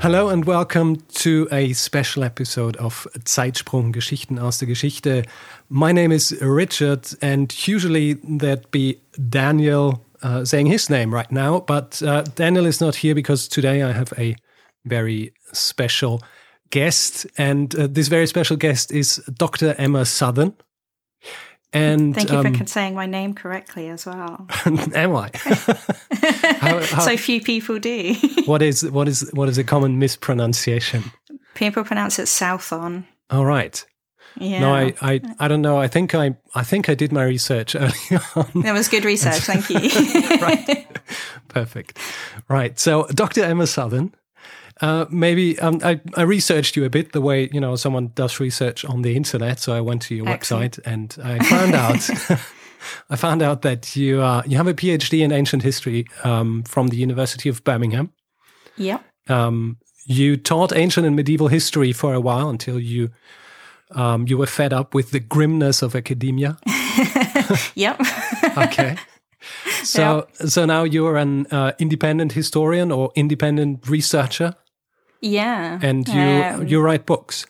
[0.00, 5.24] Hello and welcome to a special episode of Zeitsprung Geschichten aus der Geschichte.
[5.68, 11.60] My name is Richard, and usually there'd be Daniel uh, saying his name right now,
[11.60, 14.36] but uh, Daniel is not here because today I have a
[14.86, 16.22] very special
[16.70, 19.74] guest, and uh, this very special guest is Dr.
[19.76, 20.54] Emma Southon.
[21.72, 24.48] And thank you um, for saying my name correctly as well.
[24.64, 25.30] am I?
[26.58, 28.14] how, how, so few people do.
[28.46, 31.04] what is what is what is a common mispronunciation?
[31.54, 33.04] People pronounce it Southon.
[33.30, 33.84] All right.
[34.36, 34.60] Yeah.
[34.60, 35.76] No, I, I, I don't know.
[35.76, 38.62] I think I, I think I did my research early on.
[38.62, 39.40] That was good research.
[39.40, 40.38] Thank you.
[40.40, 40.86] right.
[41.48, 41.98] Perfect.
[42.48, 42.78] Right.
[42.78, 43.42] So, Dr.
[43.44, 44.12] Emma Southon
[44.80, 48.40] uh, maybe um, I, I, researched you a bit the way you know someone does
[48.40, 49.60] research on the internet.
[49.60, 50.78] So I went to your Excellent.
[50.78, 52.40] website and I found out
[53.10, 56.88] I found out that you uh, you have a PhD in ancient history um, from
[56.88, 58.12] the University of Birmingham.
[58.76, 59.00] Yeah.
[59.28, 63.10] Um, you taught ancient and medieval history for a while until you
[63.92, 66.58] um, you were fed up with the grimness of academia.
[67.74, 68.00] yep.
[68.56, 68.96] okay.
[69.82, 70.48] So yep.
[70.48, 74.54] so now you're an uh, independent historian or independent researcher.
[75.20, 75.78] Yeah.
[75.82, 77.46] And you um, you write books.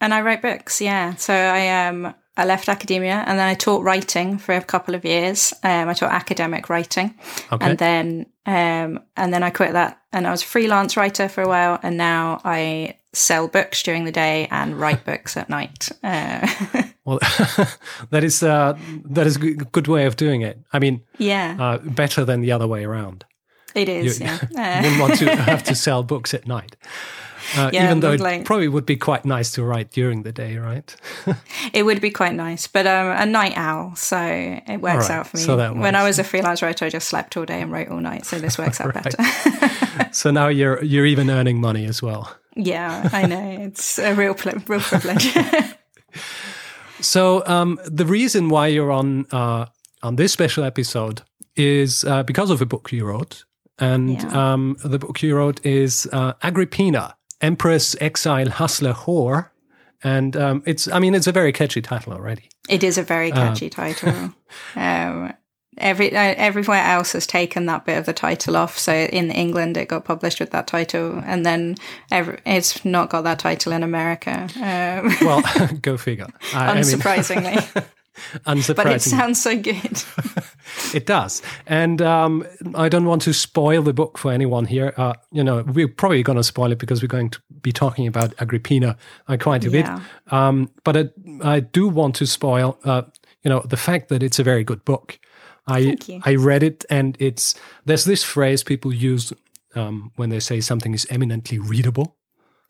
[0.00, 1.14] And I write books, yeah.
[1.14, 5.04] So I um I left academia and then I taught writing for a couple of
[5.04, 5.54] years.
[5.62, 7.14] Um, I taught academic writing,
[7.50, 7.64] okay.
[7.64, 11.42] and then um, and then I quit that and I was a freelance writer for
[11.42, 15.88] a while, and now I sell books during the day and write books at night.
[16.02, 16.46] Uh,
[17.04, 17.18] well,
[18.10, 20.58] that is uh, that is a good way of doing it.
[20.72, 23.24] I mean, yeah, uh, better than the other way around.
[23.76, 24.20] It is.
[24.20, 24.82] You, yeah.
[24.82, 26.76] wouldn't want to have to sell books at night.
[27.54, 30.32] Uh, yeah, even though it like, probably would be quite nice to write during the
[30.32, 30.96] day, right?
[31.72, 35.18] it would be quite nice, but I'm um, a night owl, so it works right,
[35.18, 35.42] out for me.
[35.44, 38.00] So when I was a freelance writer, I just slept all day and wrote all
[38.00, 39.22] night, so this works out better.
[40.12, 42.34] so now you're you're even earning money as well.
[42.56, 44.34] Yeah, I know it's a real
[44.66, 45.32] real privilege.
[47.00, 49.66] so um, the reason why you're on uh,
[50.02, 51.22] on this special episode
[51.54, 53.44] is uh, because of a book you wrote.
[53.78, 54.52] And yeah.
[54.52, 59.50] um, the book you wrote is uh, Agrippina, Empress, Exile, Hustler, Whore.
[60.02, 62.48] And um, it's, I mean, it's a very catchy title already.
[62.68, 64.34] It is a very uh, catchy title.
[64.76, 65.32] Um,
[65.78, 68.78] every uh, everywhere else has taken that bit of the title off.
[68.78, 71.76] So in England, it got published with that title, and then
[72.10, 74.48] every, it's not got that title in America.
[74.56, 75.42] Um, well,
[75.82, 76.28] go figure.
[76.54, 77.76] I, unsurprisingly.
[77.76, 77.88] I mean,
[78.46, 80.02] unsurprisingly, but it sounds so good.
[80.94, 84.94] it does, and um, I don't want to spoil the book for anyone here.
[84.96, 88.06] Uh, you know, we're probably going to spoil it because we're going to be talking
[88.06, 88.96] about Agrippina
[89.28, 89.98] uh, quite a yeah.
[90.26, 90.32] bit.
[90.32, 91.08] Um, but I,
[91.42, 93.02] I, do want to spoil, uh,
[93.42, 95.18] you know, the fact that it's a very good book.
[95.68, 97.54] I I read it, and it's
[97.84, 99.32] there's this phrase people use
[99.74, 102.16] um, when they say something is eminently readable.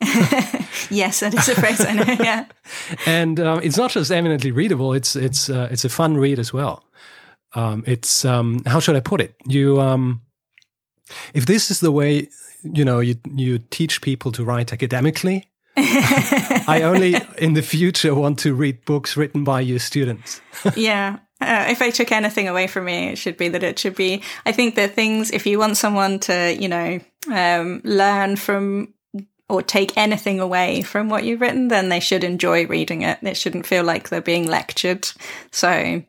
[0.90, 2.16] yes, that is a phrase I know.
[2.20, 2.44] Yeah,
[3.06, 6.52] and um, it's not just eminently readable; it's it's uh, it's a fun read as
[6.52, 6.84] well.
[7.54, 9.34] Um, it's um, how should I put it?
[9.46, 10.20] You, um,
[11.32, 12.28] if this is the way
[12.62, 18.38] you know you you teach people to write academically, I only in the future want
[18.40, 20.40] to read books written by your students.
[20.76, 21.18] yeah.
[21.38, 24.22] Uh, if I took anything away from me, it should be that it should be.
[24.46, 26.98] I think the things, if you want someone to, you know,
[27.30, 28.94] um, learn from
[29.48, 33.18] or take anything away from what you've written, then they should enjoy reading it.
[33.22, 35.08] It shouldn't feel like they're being lectured.
[35.52, 36.02] So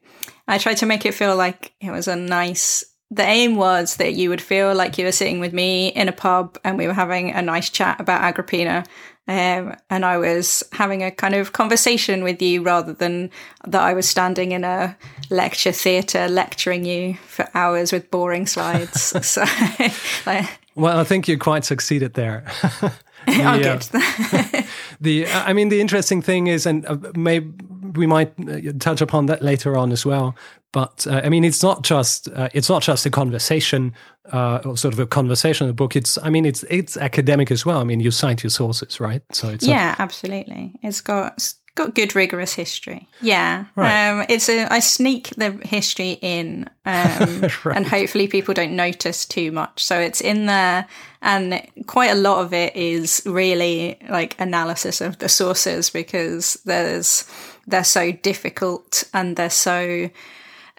[0.48, 2.84] I tried to make it feel like it was a nice.
[3.10, 6.12] The aim was that you would feel like you were sitting with me in a
[6.12, 8.84] pub and we were having a nice chat about Agrippina.
[9.30, 13.30] Um, and I was having a kind of conversation with you rather than
[13.66, 14.98] that I was standing in a
[15.30, 19.02] lecture theatre lecturing you for hours with boring slides.
[19.28, 19.44] so,
[20.26, 22.46] like, well, I think you quite succeeded there.
[23.28, 23.88] the, oh, good.
[23.94, 24.62] Uh,
[25.02, 27.52] the, I mean, the interesting thing is, and uh, maybe
[27.94, 30.36] we might uh, touch upon that later on as well.
[30.74, 33.94] But uh, I mean, it's not just uh, it's not just a conversation,
[34.32, 35.96] uh, or sort of a conversational book.
[35.96, 37.80] It's I mean, it's it's academic as well.
[37.80, 39.22] I mean, you cite your sources, right?
[39.32, 40.74] So it's yeah, a- absolutely.
[40.84, 43.08] It's got got good rigorous history.
[43.22, 44.10] Yeah, right.
[44.10, 47.78] um, it's a I sneak the history in, um, right.
[47.78, 49.84] and hopefully people don't notice too much.
[49.84, 50.88] So it's in there,
[51.22, 57.24] and quite a lot of it is really like analysis of the sources because there's
[57.68, 60.10] they're so difficult and they're so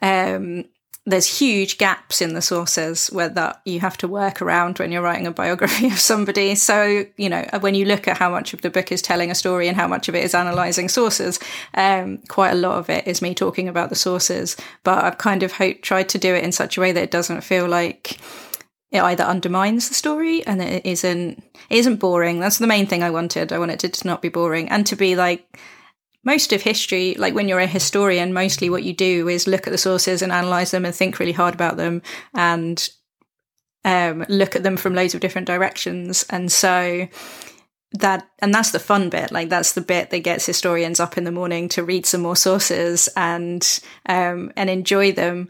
[0.02, 0.64] um,
[1.08, 5.02] there's huge gaps in the sources where that you have to work around when you're
[5.02, 6.54] writing a biography of somebody.
[6.54, 9.34] So, you know, when you look at how much of the book is telling a
[9.34, 11.40] story and how much of it is analyzing sources,
[11.74, 14.56] um, quite a lot of it is me talking about the sources.
[14.84, 17.10] But I've kind of hope, tried to do it in such a way that it
[17.10, 18.18] doesn't feel like
[18.90, 22.40] it either undermines the story and it isn't it isn't boring.
[22.40, 23.52] That's the main thing I wanted.
[23.52, 25.58] I wanted it to not be boring and to be like
[26.24, 29.70] most of history, like when you're a historian, mostly what you do is look at
[29.70, 32.02] the sources and analyze them and think really hard about them
[32.34, 32.88] and
[33.84, 36.24] um, look at them from loads of different directions.
[36.28, 37.08] And so
[37.92, 39.30] that, and that's the fun bit.
[39.30, 42.36] Like that's the bit that gets historians up in the morning to read some more
[42.36, 45.48] sources and um, and enjoy them.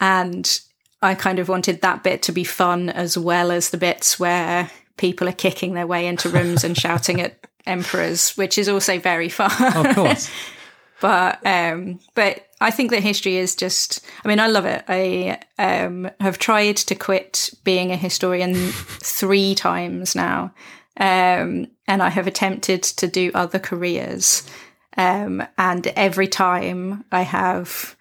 [0.00, 0.60] And
[1.00, 4.70] I kind of wanted that bit to be fun as well as the bits where
[4.96, 9.28] people are kicking their way into rooms and shouting at emperors, which is also very
[9.38, 9.50] far.
[9.50, 10.30] Of course.
[11.00, 14.04] but um, but I think that history is just.
[14.24, 14.84] I mean, I love it.
[14.88, 18.54] I um, have tried to quit being a historian
[19.02, 20.52] three times now,
[20.96, 24.48] um, and I have attempted to do other careers,
[24.96, 27.96] um, and every time I have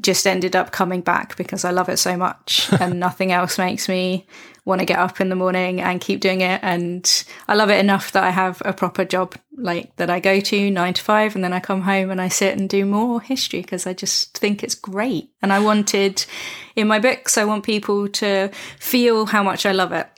[0.00, 3.88] just ended up coming back because I love it so much, and nothing else makes
[3.88, 4.26] me
[4.64, 6.60] want to get up in the morning and keep doing it.
[6.62, 10.40] And I love it enough that I have a proper job like that I go
[10.40, 13.20] to nine to five, and then I come home and I sit and do more
[13.20, 15.30] history because I just think it's great.
[15.42, 16.24] And I wanted
[16.76, 20.08] in my books, I want people to feel how much I love it.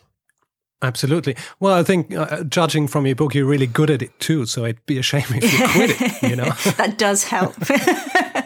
[0.82, 1.37] Absolutely.
[1.58, 4.44] Well, I think uh, judging from your book, you're really good at it too.
[4.44, 6.31] So it'd be a shame if you quit it.
[6.31, 7.55] You know, that does help.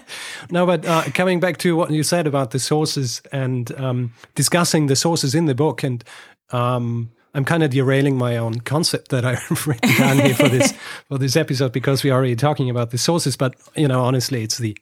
[0.51, 4.87] no, but uh, coming back to what you said about the sources and um, discussing
[4.87, 6.05] the sources in the book, and
[6.51, 10.73] um, I'm kind of derailing my own concept that I've written down here for this
[11.09, 13.37] for this episode because we're already talking about the sources.
[13.37, 14.77] But you know, honestly, it's the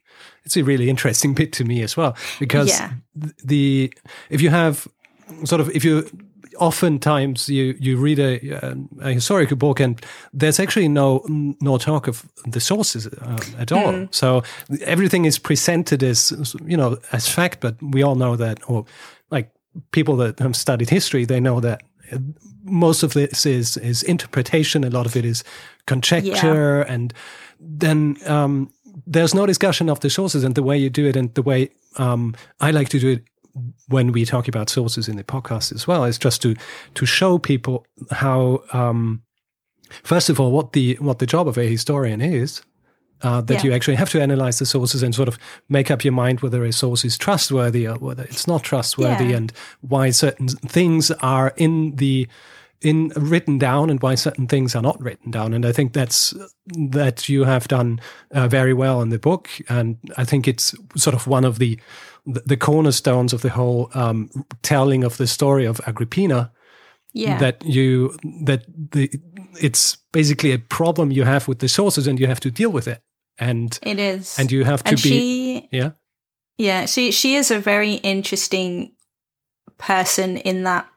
[0.45, 2.93] it's a really interesting bit to me as well because yeah.
[3.45, 3.93] the
[4.31, 4.89] if you have
[5.45, 6.09] sort of if you
[6.59, 11.25] oftentimes you you read a, a, historical book and there's actually no
[11.61, 13.93] no talk of the sources uh, at all.
[13.93, 14.15] Mm.
[14.15, 14.43] So
[14.83, 16.33] everything is presented as
[16.67, 18.85] you know as fact, but we all know that, or
[19.31, 19.51] like
[19.91, 21.83] people that have studied history, they know that
[22.65, 24.85] most of this is is interpretation.
[24.85, 25.45] A lot of it is
[25.87, 26.95] conjecture, yeah.
[26.95, 27.15] and
[27.61, 28.71] then um,
[29.07, 31.71] there's no discussion of the sources and the way you do it and the way
[31.97, 33.25] um, I like to do it
[33.89, 36.55] when we talk about sources in the podcast as well is just to
[36.95, 39.23] to show people how um,
[40.03, 42.63] first of all what the what the job of a historian is
[43.23, 43.65] uh, that yeah.
[43.65, 45.39] you actually have to analyze the sources and sort of
[45.69, 49.37] make up your mind whether a source is trustworthy or whether it's not trustworthy yeah.
[49.37, 52.29] and why certain things are in the
[52.81, 56.33] in written down and why certain things are not written down and i think that's
[56.67, 58.01] that you have done
[58.31, 61.79] uh, very well in the book and i think it's sort of one of the
[62.29, 64.31] the cornerstones of the whole um,
[64.63, 66.53] telling of the story of Agrippina.
[67.15, 67.39] Yeah.
[67.39, 69.11] That you that the
[69.61, 72.87] it's basically a problem you have with the sources and you have to deal with
[72.87, 73.01] it.
[73.39, 74.39] And it is.
[74.39, 75.91] And you have to and be she, Yeah.
[76.59, 76.87] Yeah.
[76.87, 78.93] She she is a very interesting
[79.79, 80.89] person in that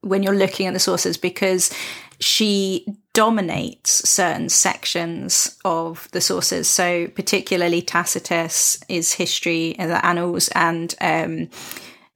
[0.00, 1.72] when you're looking at the sources because
[2.20, 6.68] she dominates certain sections of the sources.
[6.68, 11.48] So, particularly Tacitus is history, the annals, and um,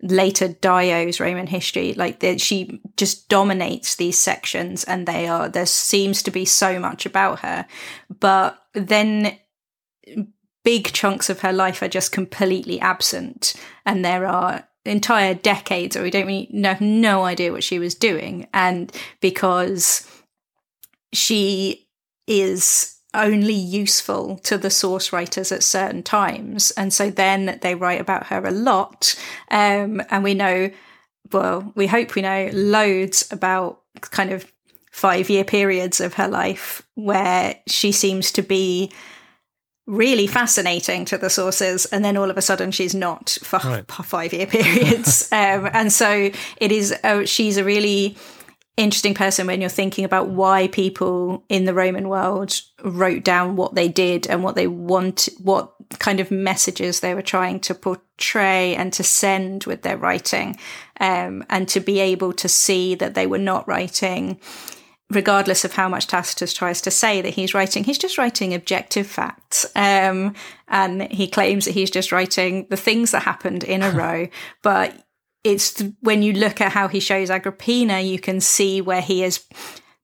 [0.02, 1.94] later Dio's Roman history.
[1.94, 6.78] Like the, she just dominates these sections, and they are there seems to be so
[6.78, 7.66] much about her,
[8.20, 9.38] but then
[10.64, 13.54] big chunks of her life are just completely absent,
[13.86, 17.94] and there are entire decades or we don't really have no idea what she was
[17.94, 20.08] doing and because
[21.12, 21.86] she
[22.26, 26.70] is only useful to the source writers at certain times.
[26.72, 29.14] And so then they write about her a lot.
[29.50, 30.70] Um, and we know,
[31.30, 34.50] well, we hope we know loads about kind of
[34.90, 38.90] five year periods of her life where she seems to be
[39.86, 43.90] really fascinating to the sources and then all of a sudden she's not for right.
[44.04, 48.16] five year periods um, and so it is uh, she's a really
[48.76, 53.74] interesting person when you're thinking about why people in the Roman world wrote down what
[53.74, 58.74] they did and what they want, what kind of messages they were trying to portray
[58.74, 60.56] and to send with their writing,
[61.00, 64.40] um, and to be able to see that they were not writing
[65.12, 69.06] regardless of how much Tacitus tries to say that he's writing, he's just writing objective
[69.06, 69.66] facts.
[69.76, 70.34] Um,
[70.68, 74.28] and he claims that he's just writing the things that happened in a row.
[74.62, 75.06] But
[75.44, 79.22] it's th- when you look at how he shows Agrippina, you can see where he
[79.22, 79.44] is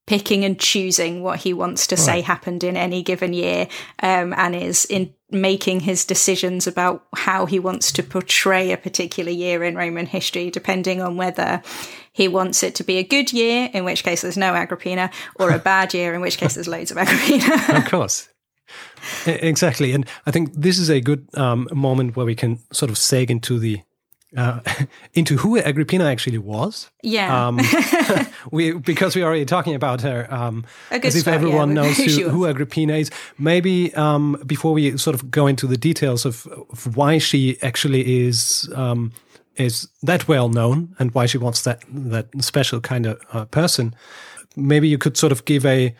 [0.05, 2.03] picking and choosing what he wants to right.
[2.03, 3.67] say happened in any given year
[4.01, 9.29] um, and is in making his decisions about how he wants to portray a particular
[9.29, 11.61] year in Roman history, depending on whether
[12.19, 15.51] he wants it to be a good year, in which case there's no Agrippina, or
[15.51, 17.55] a bad year, in which case there's loads of Agrippina.
[17.77, 18.27] of course.
[19.25, 19.93] Exactly.
[19.93, 23.29] And I think this is a good um, moment where we can sort of seg
[23.29, 23.81] into the
[24.35, 24.59] uh,
[25.13, 26.91] into who Agrippina actually was.
[27.03, 27.47] Yeah.
[27.47, 27.61] Um,
[28.51, 30.27] we because we're already talking about her.
[30.29, 33.09] Um, as if start, everyone yeah, knows who, who, Agrippina is.
[33.37, 38.25] Maybe um, before we sort of go into the details of, of why she actually
[38.27, 39.13] is um,
[39.59, 43.93] is that well known and why she wants that that special kind of uh, person,
[44.55, 45.95] maybe you could sort of give a.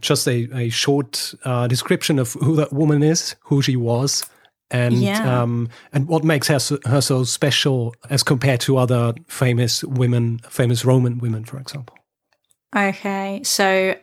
[0.00, 4.28] just a, a short uh, description of who that woman is, who she was,
[4.72, 5.42] and yeah.
[5.42, 10.40] um, and what makes her so, her so special as compared to other famous women,
[10.50, 11.96] famous Roman women, for example.
[12.74, 13.94] Okay, so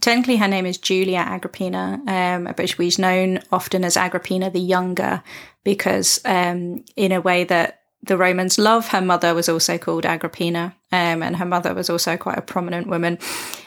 [0.00, 5.22] technically her name is Julia Agrippina, um, but she's known often as Agrippina the Younger
[5.62, 8.88] because, um, in a way that the Romans love.
[8.88, 12.86] Her mother was also called Agrippina, um, and her mother was also quite a prominent
[12.86, 13.18] woman.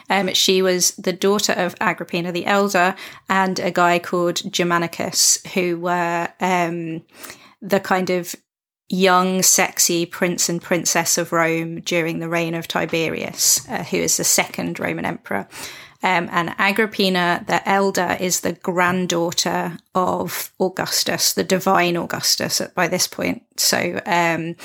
[0.08, 2.94] Um, she was the daughter of Agrippina the Elder
[3.28, 7.02] and a guy called Germanicus, who were um,
[7.60, 8.34] the kind of
[8.88, 14.18] young, sexy prince and princess of Rome during the reign of Tiberius, uh, who is
[14.18, 15.48] the second Roman emperor.
[16.02, 23.06] Um, and Agrippina the elder is the granddaughter of Augustus, the divine Augustus by this
[23.06, 23.44] point.
[23.56, 24.56] So, um,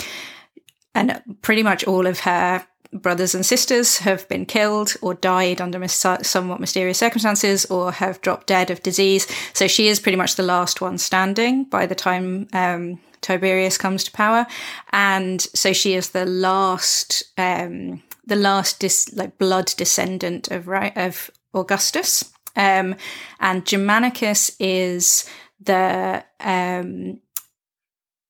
[0.95, 5.79] and pretty much all of her brothers and sisters have been killed or died under
[5.79, 9.27] mis- somewhat mysterious circumstances or have dropped dead of disease.
[9.53, 14.03] So she is pretty much the last one standing by the time um, Tiberius comes
[14.05, 14.47] to power.
[14.91, 21.31] And so she is the last um, the last dis, like blood descendant of of
[21.53, 22.95] Augustus, um,
[23.39, 25.27] and Germanicus is
[25.59, 27.19] the um,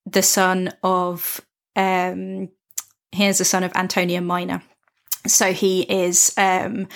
[0.06, 1.42] the son of
[1.76, 2.50] um,
[3.12, 4.62] here's the son of Antonia Minor.
[5.26, 6.88] So he is um,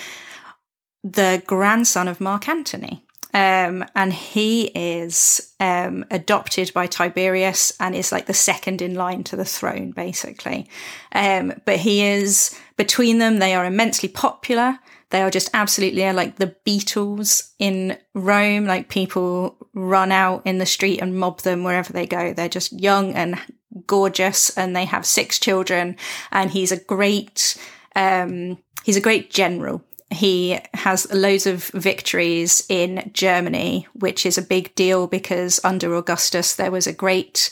[1.02, 3.04] the grandson of Mark Antony.
[3.34, 9.24] Um, and he is um, adopted by Tiberius and is like the second in line
[9.24, 10.68] to the throne, basically.
[11.12, 14.78] Um, but he is between them; they are immensely popular.
[15.10, 18.64] They are just absolutely like the Beatles in Rome.
[18.64, 22.32] Like people run out in the street and mob them wherever they go.
[22.32, 23.38] They're just young and
[23.86, 25.96] gorgeous, and they have six children.
[26.30, 27.56] And he's a great,
[27.94, 34.42] um, he's a great general he has loads of victories in Germany, which is a
[34.42, 37.50] big deal because under Augustus there was a great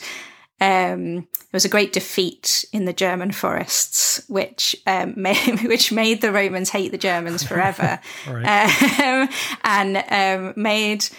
[0.61, 6.21] um, there was a great defeat in the German forests, which um, made, which made
[6.21, 9.29] the Romans hate the Germans forever, um,
[9.63, 11.09] and um, made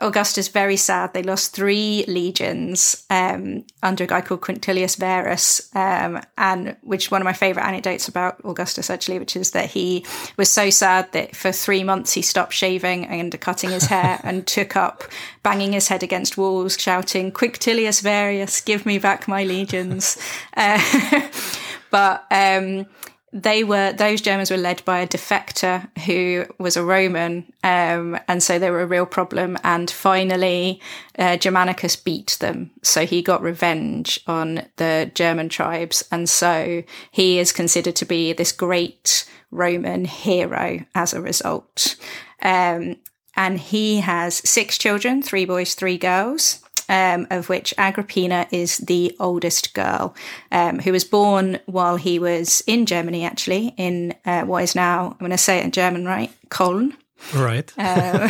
[0.00, 1.12] Augustus is very sad.
[1.12, 7.20] They lost three legions um, under a guy called Quintilius Varus, um, and which one
[7.20, 10.04] of my favorite anecdotes about Augustus actually, which is that he
[10.36, 14.46] was so sad that for three months he stopped shaving and cutting his hair and
[14.46, 15.04] took up
[15.42, 20.16] banging his head against walls, shouting "Quintilius Varus, give me back my legions."
[20.56, 21.28] Uh,
[21.90, 22.86] but um,
[23.32, 28.42] they were those Germans were led by a defector who was a Roman, um, and
[28.42, 29.56] so they were a real problem.
[29.62, 30.80] And finally,
[31.18, 37.38] uh, Germanicus beat them, so he got revenge on the German tribes, and so he
[37.38, 41.96] is considered to be this great Roman hero as a result.
[42.42, 42.96] Um,
[43.40, 49.16] and he has six children, three boys, three girls um, of which Agrippina is the
[49.18, 50.14] oldest girl,
[50.52, 55.12] um, who was born while he was in Germany, actually, in uh, what is now,
[55.12, 56.30] I'm going to say it in German, right?
[56.50, 56.94] Cologne.
[57.34, 57.72] Right.
[57.78, 58.28] um,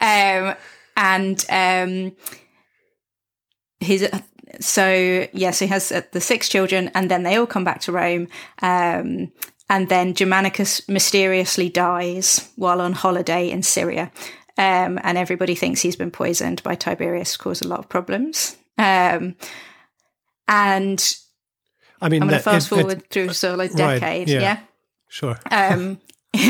[0.00, 0.56] um
[0.98, 2.16] and um,
[3.80, 4.08] his.
[4.60, 7.92] So yes, he has uh, the six children, and then they all come back to
[7.92, 8.28] Rome.
[9.68, 14.12] And then Germanicus mysteriously dies while on holiday in Syria.
[14.58, 18.56] Um, and everybody thinks he's been poisoned by Tiberius, caused a lot of problems.
[18.78, 19.36] Um,
[20.48, 21.16] and
[22.00, 24.00] I mean, I'm going to fast it, forward it, through of a decade.
[24.00, 24.60] Right, yeah, yeah,
[25.08, 25.38] sure.
[25.50, 25.98] Um,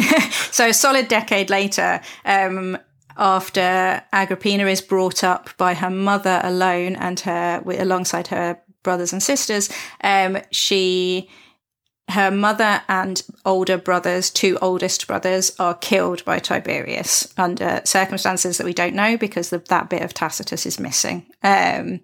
[0.50, 2.78] so a solid decade later, um,
[3.16, 9.22] after Agrippina is brought up by her mother alone and her alongside her brothers and
[9.22, 9.70] sisters,
[10.02, 11.30] um, she
[12.08, 18.64] her mother and older brothers, two oldest brothers, are killed by Tiberius under circumstances that
[18.64, 21.26] we don't know because the, that bit of Tacitus is missing.
[21.42, 22.00] Um,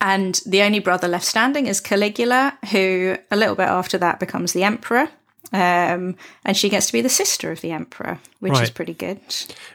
[0.00, 4.52] and the only brother left standing is Caligula, who a little bit after that becomes
[4.52, 5.08] the emperor.
[5.52, 8.62] Um, and she gets to be the sister of the emperor, which right.
[8.64, 9.20] is pretty good.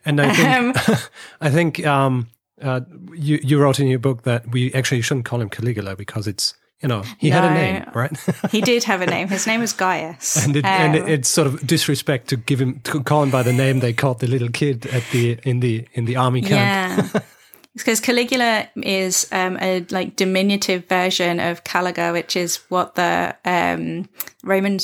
[0.05, 0.97] And I think, um,
[1.41, 2.29] I think um,
[2.61, 2.81] uh,
[3.15, 6.53] you you wrote in your book that we actually shouldn't call him Caligula because it's
[6.81, 8.17] you know, he no, had a name, right?
[8.49, 9.27] he did have a name.
[9.27, 10.43] His name was Gaius.
[10.43, 13.29] And, it, um, and it, it's sort of disrespect to give him to call him
[13.29, 16.41] by the name they called the little kid at the in the in the army
[16.41, 17.11] camp.
[17.13, 17.21] Yeah.
[17.73, 24.09] because Caligula is um, a like diminutive version of Caliga, which is what the um,
[24.43, 24.79] Roman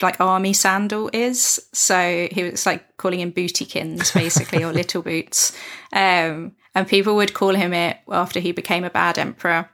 [0.00, 1.60] like army sandal is.
[1.72, 5.52] So he was like calling him bootykins, basically, or little boots.
[5.92, 9.68] Um, and people would call him it after he became a bad emperor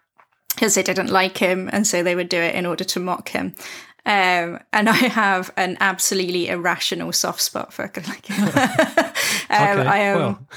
[0.60, 3.30] because they didn't like him, and so they would do it in order to mock
[3.30, 3.54] him.
[4.04, 8.50] Um, and I have an absolutely irrational soft spot for Caligula.
[9.48, 10.18] um, okay, I am.
[10.18, 10.48] Well.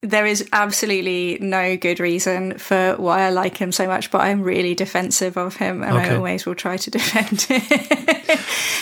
[0.00, 4.42] There is absolutely no good reason for why I like him so much, but I'm
[4.42, 6.10] really defensive of him, and okay.
[6.10, 8.38] I always will try to defend him.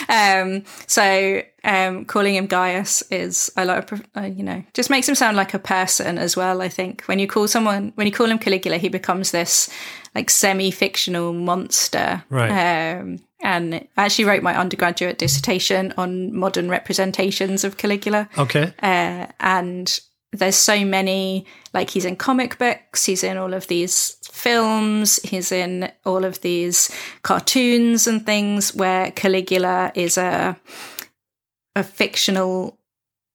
[0.08, 5.14] um, so um, calling him Gaius is I like uh, you know just makes him
[5.14, 6.62] sound like a person as well.
[6.62, 9.70] I think when you call someone when you call him Caligula, he becomes this
[10.16, 12.24] like semi-fictional monster.
[12.30, 12.48] Right.
[12.96, 18.28] Um, and I actually wrote my undergraduate dissertation on modern representations of Caligula.
[18.38, 18.72] Okay.
[18.82, 20.00] Uh, and
[20.32, 21.44] there's so many,
[21.74, 26.40] like he's in comic books, he's in all of these films, he's in all of
[26.40, 30.56] these cartoons and things where Caligula is a
[31.74, 32.78] a fictional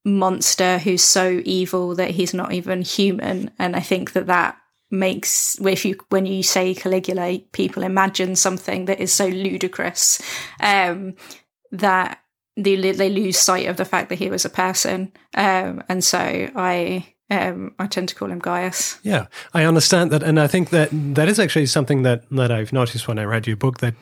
[0.04, 3.52] monster who's so evil that he's not even human.
[3.60, 4.58] And I think that that
[4.92, 10.22] makes if you when you say Caligula, people imagine something that is so ludicrous
[10.60, 11.16] um,
[11.72, 12.20] that
[12.58, 16.50] they they lose sight of the fact that he was a person, um, and so
[16.56, 17.08] I.
[17.30, 19.00] Um, I tend to call him Gaius.
[19.04, 22.74] Yeah, I understand that, and I think that that is actually something that that I've
[22.74, 23.96] noticed when I read your book that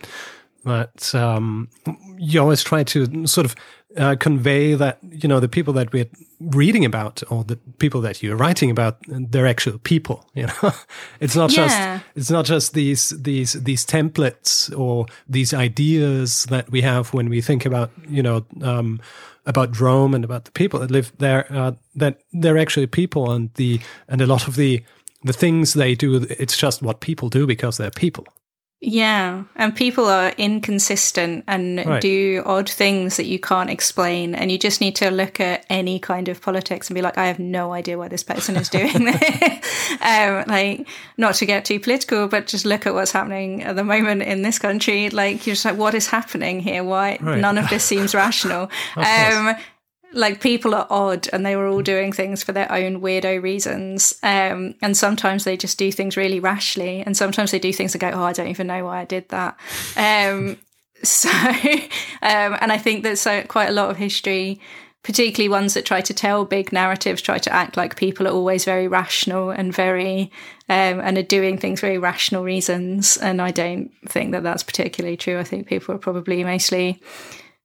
[0.65, 1.69] that um,
[2.17, 3.55] you always try to sort of
[3.97, 8.21] uh, convey that you know the people that we're reading about or the people that
[8.21, 10.71] you're writing about they're actual people you know
[11.19, 11.97] it's not yeah.
[11.97, 17.29] just it's not just these these these templates or these ideas that we have when
[17.29, 18.99] we think about you know um,
[19.45, 23.51] about Rome and about the people that live there uh, that they're actually people and
[23.55, 24.83] the and a lot of the
[25.23, 28.25] the things they do it's just what people do because they're people
[28.81, 32.01] yeah, and people are inconsistent and right.
[32.01, 35.99] do odd things that you can't explain, and you just need to look at any
[35.99, 38.93] kind of politics and be like, I have no idea why this person is doing
[39.03, 39.91] this.
[40.01, 40.87] um, like,
[41.17, 44.43] not to get too political, but just look at what's happening at the moment in
[44.43, 45.09] this country.
[45.09, 46.85] Like, you're just like, what is happening here?
[46.85, 47.37] Why right.
[47.37, 48.71] none of this seems rational?
[48.95, 49.55] um,
[50.13, 54.17] like people are odd and they were all doing things for their own weirdo reasons.
[54.23, 58.01] Um, and sometimes they just do things really rashly and sometimes they do things and
[58.01, 59.57] go oh i don't even know why i did that.
[59.95, 60.57] Um,
[61.03, 64.59] so um, and i think that so quite a lot of history
[65.01, 68.65] particularly ones that try to tell big narratives try to act like people are always
[68.65, 70.29] very rational and very
[70.67, 73.17] um, and are doing things very rational reasons.
[73.17, 75.39] And i don't think that that's particularly true.
[75.39, 77.01] I think people are probably mostly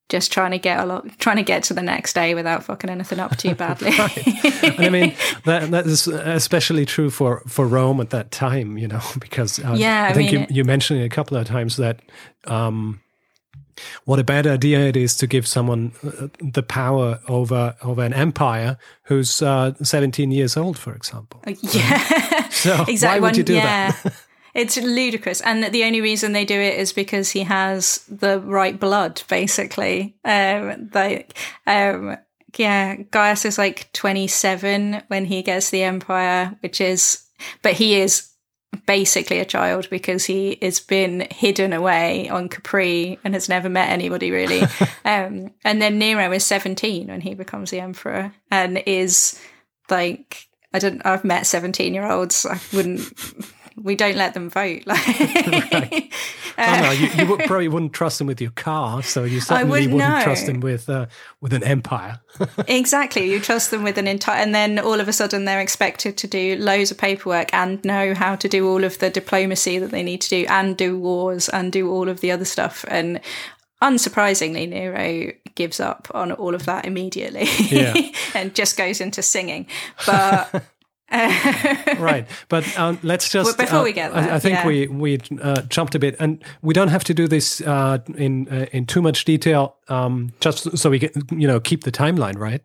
[0.08, 2.90] just trying to get a lot, trying to get to the next day without fucking
[2.90, 3.92] anything up too badly.
[3.92, 5.14] I mean,
[5.44, 9.74] that that is especially true for for Rome at that time, you know, because uh,
[9.76, 12.00] yeah, I, I think mean, you, you mentioned it a couple of times that.
[12.46, 13.00] Um,
[14.04, 18.12] what a bad idea it is to give someone uh, the power over over an
[18.12, 21.42] empire who's uh, 17 years old, for example.
[21.72, 22.96] Yeah, so exactly.
[23.08, 23.90] Why would you do yeah.
[23.90, 24.14] that?
[24.54, 25.40] It's ludicrous.
[25.40, 30.16] And the only reason they do it is because he has the right blood, basically.
[30.24, 31.36] Um, like,
[31.66, 32.16] um,
[32.56, 37.24] yeah, Gaius is like 27 when he gets the Empire, which is,
[37.62, 38.30] but he is
[38.86, 43.90] basically a child because he has been hidden away on Capri and has never met
[43.90, 44.62] anybody really.
[45.04, 49.40] um, and then Nero is 17 when he becomes the emperor and is
[49.90, 52.46] like, I don't, I've met 17 year olds.
[52.46, 53.12] I wouldn't
[53.76, 54.84] we don't let them vote.
[54.94, 55.72] Like,
[56.56, 56.78] right.
[56.78, 59.70] uh, no, you, you would, probably wouldn't trust them with your car, so you certainly
[59.70, 60.22] would wouldn't know.
[60.22, 61.06] trust them with uh,
[61.40, 62.20] with an empire.
[62.68, 66.16] exactly, you trust them with an entire, and then all of a sudden they're expected
[66.18, 69.90] to do loads of paperwork and know how to do all of the diplomacy that
[69.90, 72.84] they need to do, and do wars and do all of the other stuff.
[72.88, 73.20] And
[73.82, 77.94] unsurprisingly, Nero gives up on all of that immediately yeah.
[78.34, 79.66] and just goes into singing.
[80.06, 80.64] But
[81.12, 84.66] right, but um, let's just well, before uh, we get there, I, I think yeah.
[84.66, 88.48] we we uh, jumped a bit, and we don't have to do this uh, in
[88.48, 92.38] uh, in too much detail, um, just so we can you know keep the timeline
[92.38, 92.62] right.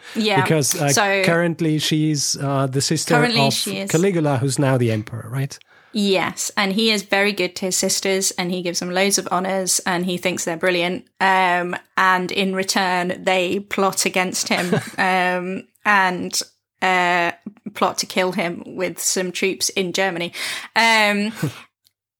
[0.14, 5.28] yeah, because uh, so currently she's uh, the sister of Caligula, who's now the emperor,
[5.30, 5.58] right?
[5.92, 9.26] Yes, and he is very good to his sisters, and he gives them loads of
[9.30, 11.06] honors, and he thinks they're brilliant.
[11.20, 16.38] Um, and in return, they plot against him, um, and
[16.82, 17.32] uh,
[17.74, 20.32] plot to kill him with some troops in Germany.
[20.74, 21.32] Um,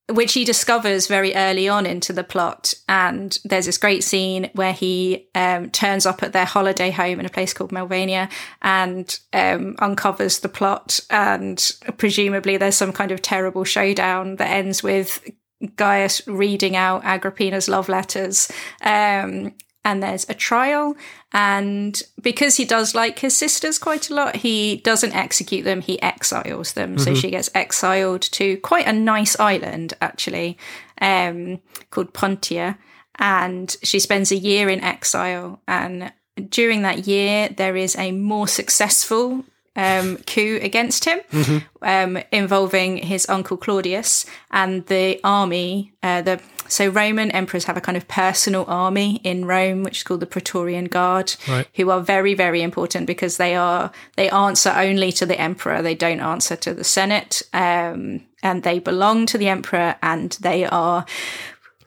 [0.09, 2.73] which he discovers very early on into the plot.
[2.87, 7.25] And there's this great scene where he um, turns up at their holiday home in
[7.25, 11.01] a place called Mevania and um, uncovers the plot.
[11.09, 15.29] And presumably there's some kind of terrible showdown that ends with
[15.75, 18.49] Gaius reading out Agrippina's love letters.
[18.81, 19.53] Um,
[19.87, 20.97] and there's a trial.
[21.31, 25.99] And because he does like his sisters quite a lot, he doesn't execute them, he
[26.01, 26.95] exiles them.
[26.95, 27.03] Mm-hmm.
[27.03, 30.57] So she gets exiled to quite a nice island, actually,
[31.01, 32.77] um, called Pontia.
[33.17, 35.61] And she spends a year in exile.
[35.69, 36.11] And
[36.49, 39.45] during that year, there is a more successful
[39.77, 41.57] um, coup against him, mm-hmm.
[41.81, 45.93] um, involving his uncle Claudius and the army.
[46.03, 50.03] Uh, the so Roman emperors have a kind of personal army in Rome, which is
[50.03, 51.67] called the Praetorian Guard, right.
[51.75, 55.81] who are very very important because they are they answer only to the emperor.
[55.81, 60.65] They don't answer to the Senate, um, and they belong to the emperor, and they
[60.65, 61.05] are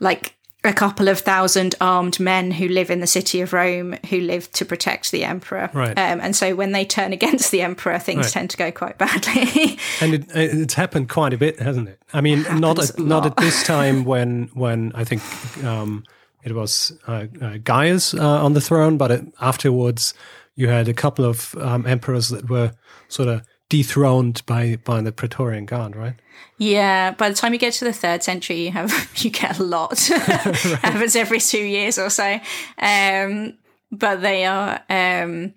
[0.01, 4.21] like a couple of thousand armed men who live in the city of Rome who
[4.21, 5.71] live to protect the emperor.
[5.73, 5.99] Right.
[5.99, 8.33] Um, and so when they turn against the emperor, things right.
[8.33, 9.79] tend to go quite badly.
[10.01, 12.01] and it, it's happened quite a bit, hasn't it?
[12.13, 15.23] I mean, it not at, not at this time when when I think
[15.65, 16.05] um,
[16.43, 20.15] it was uh, uh, Gaius uh, on the throne, but it, afterwards
[20.57, 22.73] you had a couple of um, emperors that were
[23.09, 26.17] sort of dethroned by by the Praetorian Guard, right?
[26.59, 29.63] Yeah, by the time you get to the third century, you have you get a
[29.63, 29.99] lot.
[30.83, 32.39] Happens every two years or so.
[32.77, 33.55] Um,
[33.91, 35.55] but they are, um,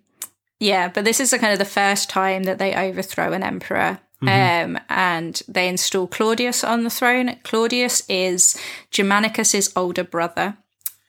[0.60, 0.88] yeah.
[0.88, 3.99] But this is the, kind of the first time that they overthrow an emperor.
[4.23, 4.76] Mm-hmm.
[4.76, 7.36] Um, and they install Claudius on the throne.
[7.43, 8.58] Claudius is
[8.89, 10.58] Germanicus's older brother.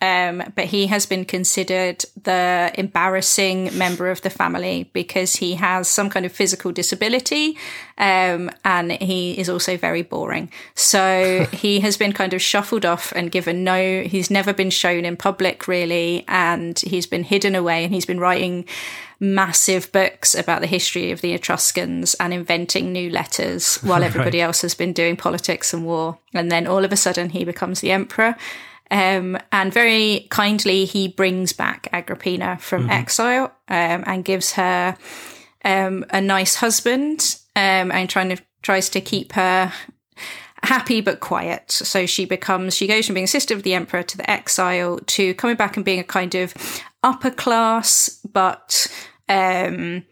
[0.04, 5.88] Um, but he has been considered the embarrassing member of the family because he has
[5.88, 7.56] some kind of physical disability
[7.96, 10.50] um, and he is also very boring.
[10.74, 15.06] So he has been kind of shuffled off and given no, he's never been shown
[15.06, 18.66] in public really, and he's been hidden away and he's been writing
[19.20, 24.44] massive books about the history of the Etruscans and inventing new letters while everybody right.
[24.44, 26.18] else has been doing politics and war.
[26.34, 28.36] And then all of a sudden he becomes the emperor.
[28.94, 32.92] Um, and very kindly, he brings back Agrippina from mm-hmm.
[32.92, 34.96] exile um, and gives her
[35.64, 39.72] um, a nice husband um, and trying to tries to keep her
[40.62, 41.72] happy but quiet.
[41.72, 45.00] So she becomes she goes from being a sister of the emperor to the exile
[45.06, 46.54] to coming back and being a kind of
[47.02, 48.86] upper class but
[49.28, 50.04] um,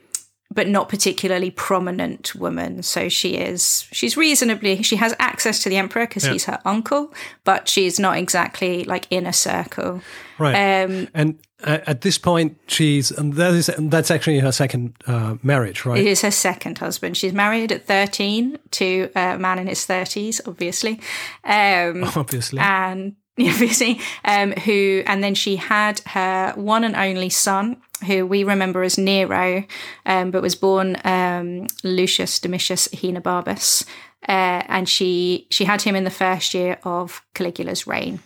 [0.52, 2.82] but not particularly prominent woman.
[2.82, 6.32] So she is, she's reasonably, she has access to the emperor because yeah.
[6.32, 7.12] he's her uncle,
[7.44, 10.02] but she's not exactly like in a circle.
[10.38, 10.82] Right.
[10.82, 15.36] Um, and uh, at this point, she's, and that is, that's actually her second uh,
[15.42, 15.98] marriage, right?
[15.98, 17.16] It is her second husband.
[17.16, 21.00] She's married at 13 to a man in his 30s, obviously.
[21.44, 22.58] Um, obviously.
[22.58, 28.44] And obviously, um, who, and then she had her one and only son, who we
[28.44, 29.64] remember as Nero,
[30.04, 33.86] um, but was born um, Lucius Domitius Ahenobarbus,
[34.28, 38.20] uh, and she she had him in the first year of Caligula's reign.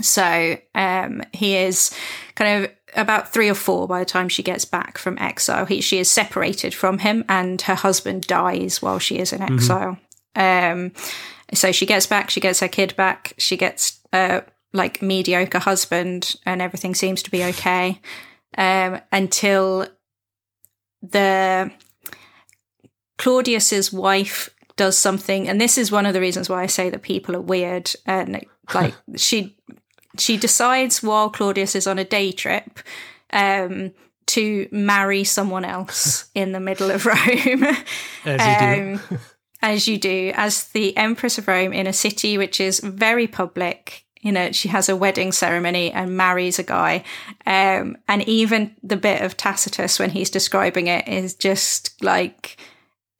[0.00, 1.92] So um, he is
[2.36, 5.64] kind of about three or four by the time she gets back from exile.
[5.66, 9.54] He, she is separated from him, and her husband dies while she is in mm-hmm.
[9.54, 9.98] exile.
[10.36, 11.54] Mm-hmm.
[11.54, 14.40] so she gets back, she gets her kid back, she gets uh,
[14.72, 18.00] like mediocre husband, and everything seems to be okay
[18.56, 19.86] um, until
[21.02, 21.70] the
[23.16, 27.02] Claudius's wife does something, and this is one of the reasons why I say that
[27.02, 27.92] people are weird.
[28.06, 28.44] And
[28.74, 29.56] like she
[30.18, 32.80] she decides while Claudius is on a day trip
[33.32, 33.92] um,
[34.26, 37.64] to marry someone else in the middle of Rome.
[38.24, 39.14] As you do.
[39.14, 39.20] Um,
[39.60, 44.06] as you do, as the Empress of Rome in a city which is very public
[44.20, 47.04] you know, she has a wedding ceremony and marries a guy.
[47.46, 52.56] Um, and even the bit of Tacitus when he's describing it is just like,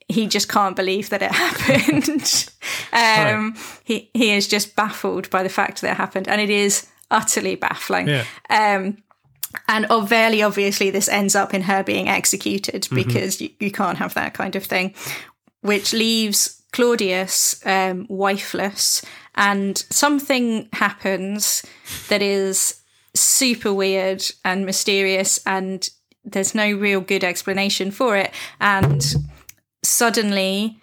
[0.08, 2.50] he just can't believe that it happened.
[2.92, 3.80] um, right.
[3.84, 6.28] he, he is just baffled by the fact that it happened.
[6.28, 8.08] And it is utterly baffling.
[8.08, 8.24] Yeah.
[8.50, 8.98] Um,
[9.66, 12.96] and oh, very obviously, this ends up in her being executed mm-hmm.
[12.96, 14.94] because you, you can't have that kind of thing,
[15.60, 19.02] which leaves Claudius um, wifeless.
[19.34, 21.64] And something happens
[22.08, 22.80] that is
[23.14, 25.88] super weird and mysterious, and
[26.24, 28.32] there's no real good explanation for it.
[28.60, 29.04] And
[29.82, 30.78] suddenly,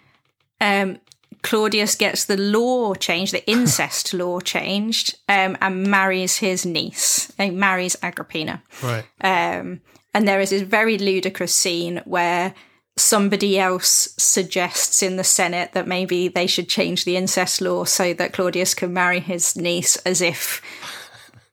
[0.60, 0.98] um,
[1.42, 7.32] Claudius gets the law changed, the incest law changed, um, and marries his niece.
[7.38, 8.62] He marries Agrippina.
[8.82, 9.04] Right.
[9.20, 9.80] Um,
[10.12, 12.54] and there is this very ludicrous scene where
[12.96, 18.14] somebody else suggests in the Senate that maybe they should change the incest law so
[18.14, 20.62] that Claudius can marry his niece as if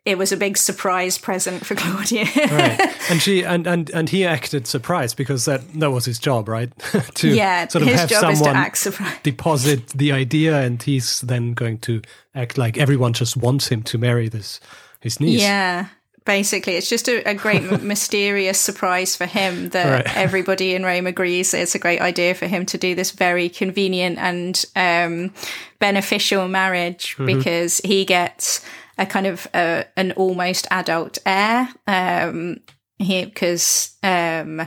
[0.06, 2.26] it was a big surprise present for Claudia.
[2.36, 2.80] right.
[3.10, 6.72] And she and, and and he acted surprised because that that was his job, right?
[7.16, 9.24] to yeah, sort of his have job someone is to act surprised.
[9.24, 12.02] deposit the idea and he's then going to
[12.36, 14.60] act like everyone just wants him to marry this
[15.00, 15.42] his niece.
[15.42, 15.88] Yeah.
[16.26, 20.18] Basically, it's just a, a great mysterious surprise for him that right.
[20.18, 24.18] everybody in Rome agrees it's a great idea for him to do this very convenient
[24.18, 25.34] and um,
[25.80, 27.26] beneficial marriage mm-hmm.
[27.26, 28.66] because he gets
[28.98, 31.70] a kind of uh, an almost adult heir.
[31.88, 32.60] Um,
[33.00, 34.62] because um,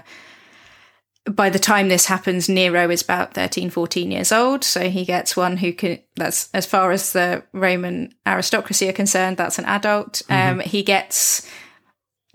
[1.30, 4.62] by the time this happens, Nero is about 13, 14 years old.
[4.62, 9.36] So he gets one who can, that's as far as the Roman aristocracy are concerned,
[9.36, 10.22] that's an adult.
[10.28, 10.60] Mm-hmm.
[10.60, 11.48] Um, he gets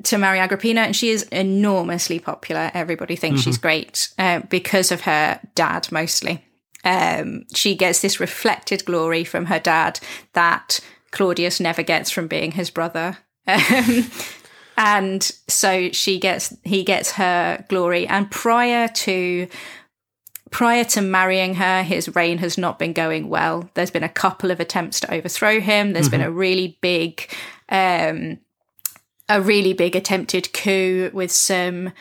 [0.03, 2.71] to marry Agrippina, and she is enormously popular.
[2.73, 3.49] Everybody thinks mm-hmm.
[3.49, 6.43] she's great uh, because of her dad, mostly.
[6.83, 9.99] Um, she gets this reflected glory from her dad
[10.33, 10.79] that
[11.11, 13.17] Claudius never gets from being his brother.
[13.47, 14.09] Um,
[14.77, 18.07] and so she gets he gets her glory.
[18.07, 19.47] And prior to
[20.49, 23.69] prior to marrying her his reign has not been going well.
[23.73, 25.93] There's been a couple of attempts to overthrow him.
[25.93, 26.17] There's mm-hmm.
[26.17, 27.29] been a really big
[27.69, 28.39] um
[29.29, 31.91] a really big attempted coup with some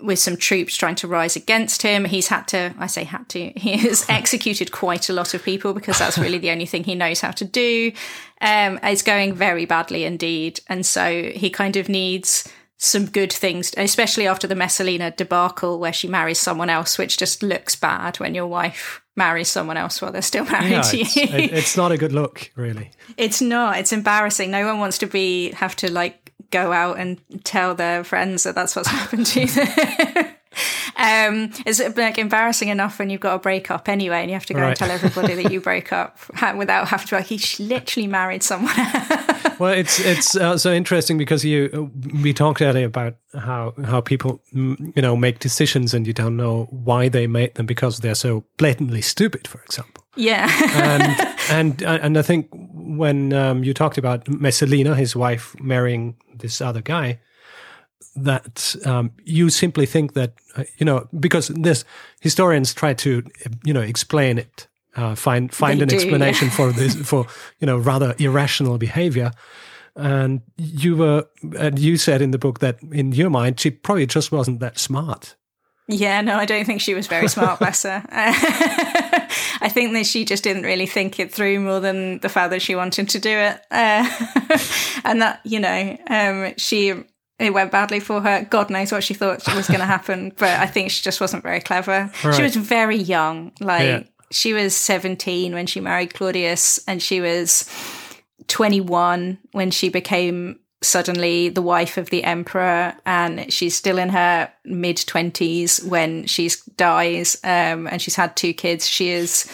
[0.00, 2.04] with some troops trying to rise against him.
[2.04, 5.72] He's had to, I say had to, he has executed quite a lot of people
[5.72, 7.92] because that's really the only thing he knows how to do.
[8.40, 10.60] Um, it's going very badly indeed.
[10.68, 15.92] And so he kind of needs some good things, especially after the Messalina debacle where
[15.92, 20.12] she marries someone else, which just looks bad when your wife marries someone else while
[20.12, 21.04] they're still married to you.
[21.06, 22.90] It's, it's not a good look, really.
[23.16, 23.78] It's not.
[23.78, 24.50] It's embarrassing.
[24.50, 28.54] No one wants to be have to like go out and tell their friends that
[28.54, 30.36] that's what's happened to them.
[30.96, 34.54] um, it's like embarrassing enough when you've got a breakup anyway, and you have to
[34.54, 34.68] go right.
[34.68, 36.18] and tell everybody that you broke up
[36.56, 38.74] without having to like he literally married someone.
[39.58, 41.90] well, it's it's uh, so interesting because you
[42.22, 46.64] we talked earlier about how how people you know make decisions and you don't know
[46.70, 50.04] why they made them because they're so blatantly stupid, for example.
[50.16, 50.48] Yeah,
[51.50, 52.48] and and and I think
[52.86, 57.18] when um, you talked about Messalina, his wife marrying this other guy,
[58.14, 61.84] that um, you simply think that uh, you know because this
[62.20, 63.22] historians try to
[63.64, 66.54] you know explain it, uh, find find they an do, explanation yeah.
[66.54, 67.26] for this for
[67.60, 69.32] you know rather irrational behavior.
[69.98, 71.26] And you were,
[71.58, 74.78] and you said in the book that in your mind she probably just wasn't that
[74.78, 75.36] smart.
[75.88, 78.04] Yeah, no, I don't think she was very smart, bless her.
[78.10, 82.60] I think that she just didn't really think it through more than the fact that
[82.60, 83.60] she wanted to do it.
[83.70, 84.08] Uh,
[85.04, 86.94] and that, you know, um, she
[87.38, 88.46] it went badly for her.
[88.48, 91.42] God knows what she thought was going to happen, but I think she just wasn't
[91.42, 92.10] very clever.
[92.24, 92.34] Right.
[92.34, 93.52] She was very young.
[93.60, 94.02] Like yeah.
[94.30, 97.70] she was 17 when she married Claudius and she was
[98.48, 104.50] 21 when she became suddenly the wife of the emperor and she's still in her
[104.64, 109.50] mid 20s when she dies um, and she's had two kids she is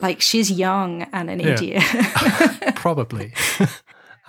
[0.00, 1.48] like she's young and an yeah.
[1.48, 1.82] idiot
[2.74, 3.32] probably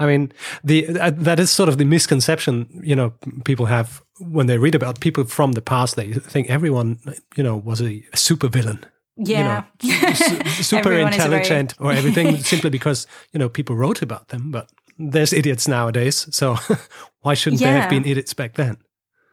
[0.02, 0.32] I mean,
[0.64, 3.14] the uh, that is sort of the misconception you know
[3.46, 5.96] people have when they read about people from the past.
[5.96, 6.98] They think everyone
[7.36, 8.84] you know was a, super villain.
[9.18, 11.96] Yeah, you know, su- super intelligent very...
[11.96, 14.50] or everything simply because you know people wrote about them.
[14.50, 16.58] But there's idiots nowadays, so
[17.22, 17.72] why shouldn't yeah.
[17.72, 18.78] there have been idiots back then?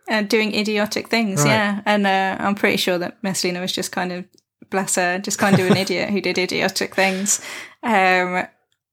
[0.08, 1.50] Uh, doing idiotic things, right.
[1.50, 1.80] yeah.
[1.84, 4.24] And uh, I'm pretty sure that Messalina was just kind of
[4.70, 7.40] bless her, just kind of an idiot who did idiotic things.
[7.82, 8.46] Um,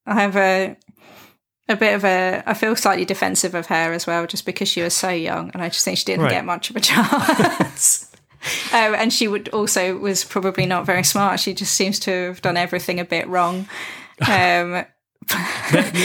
[0.06, 0.78] I have a
[1.68, 4.82] a bit of a I feel slightly defensive of her as well, just because she
[4.82, 6.32] was so young, and I just think she didn't right.
[6.32, 8.12] get much of a chance.
[8.74, 11.40] um, and she would also was probably not very smart.
[11.40, 13.68] She just seems to have done everything a bit wrong.
[14.22, 14.86] Um,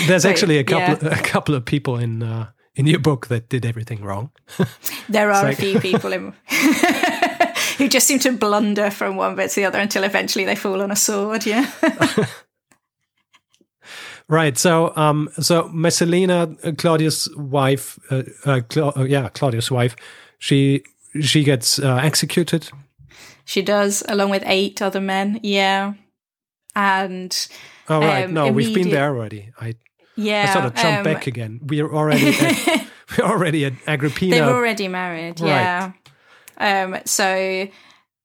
[0.07, 1.19] there's actually a couple yeah.
[1.19, 4.31] a couple of people in uh, in your book that did everything wrong.
[5.09, 5.59] there are like...
[5.59, 6.35] a few people in,
[7.79, 10.83] who just seem to blunder from one bit to the other until eventually they fall
[10.83, 11.47] on a sword.
[11.47, 11.71] Yeah.
[14.31, 14.57] Right.
[14.57, 19.97] So, um, so Messalina, uh, Claudius' wife, uh, uh, Cla- uh, yeah, Claudius' wife,
[20.39, 20.85] she
[21.21, 22.71] she gets uh, executed.
[23.45, 25.41] She does, along with eight other men.
[25.43, 25.95] Yeah,
[26.77, 27.49] and
[27.91, 29.53] oh right, um, no, we've been there already.
[29.61, 29.75] I
[30.17, 31.61] yeah, I sort of jump um, back again.
[31.63, 32.87] We're already at,
[33.19, 34.37] we're already at Agrippina.
[34.37, 35.41] They're already married.
[35.41, 35.49] Right.
[35.49, 35.93] Yeah.
[36.59, 36.99] Um.
[37.05, 37.69] So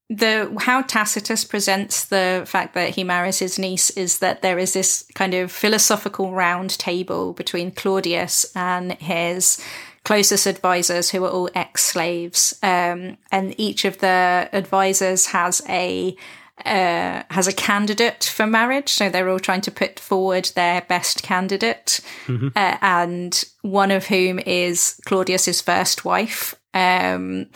[0.09, 4.73] the how Tacitus presents the fact that he marries his niece is that there is
[4.73, 9.61] this kind of philosophical round table between Claudius and his
[10.03, 16.15] closest advisors who are all ex-slaves um, and each of the advisors has a
[16.63, 21.21] uh, has a candidate for marriage so they're all trying to put forward their best
[21.21, 22.47] candidate mm-hmm.
[22.55, 27.47] uh, and one of whom is claudius's first wife um,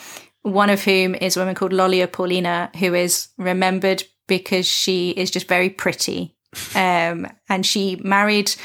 [0.41, 5.31] one of whom is a woman called Lollia Paulina, who is remembered because she is
[5.31, 6.35] just very pretty.
[6.75, 8.55] Um, and she married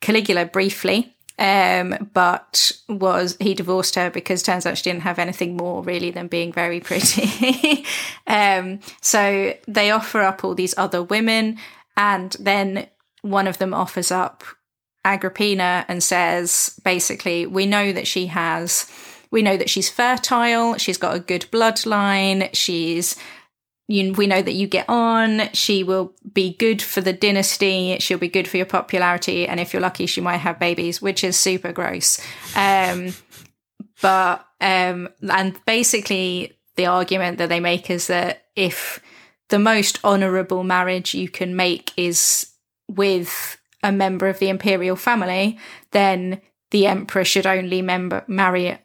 [0.00, 5.56] Caligula briefly, um, but was he divorced her because turns out she didn't have anything
[5.56, 7.84] more really than being very pretty.
[8.26, 11.58] um, so they offer up all these other women,
[11.96, 12.86] and then
[13.22, 14.44] one of them offers up
[15.04, 18.90] Agrippina and says, basically, we know that she has
[19.30, 23.16] we know that she's fertile, she's got a good bloodline, she's
[23.88, 25.48] you, we know that you get on.
[25.52, 27.96] She will be good for the dynasty.
[28.00, 29.46] She'll be good for your popularity.
[29.46, 32.20] And if you're lucky, she might have babies, which is super gross.
[32.56, 33.14] Um,
[34.02, 39.00] but, um, and basically the argument that they make is that if
[39.48, 42.52] the most honorable marriage you can make is
[42.88, 45.58] with a member of the imperial family,
[45.92, 48.78] then the emperor should only member, marry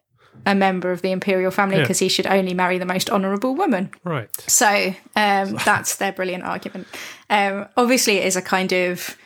[0.46, 2.06] a member of the imperial family because yeah.
[2.06, 3.92] he should only marry the most honourable woman.
[4.04, 4.30] Right.
[4.48, 6.88] So um, that's their brilliant argument.
[7.30, 9.18] Um, obviously, it is a kind of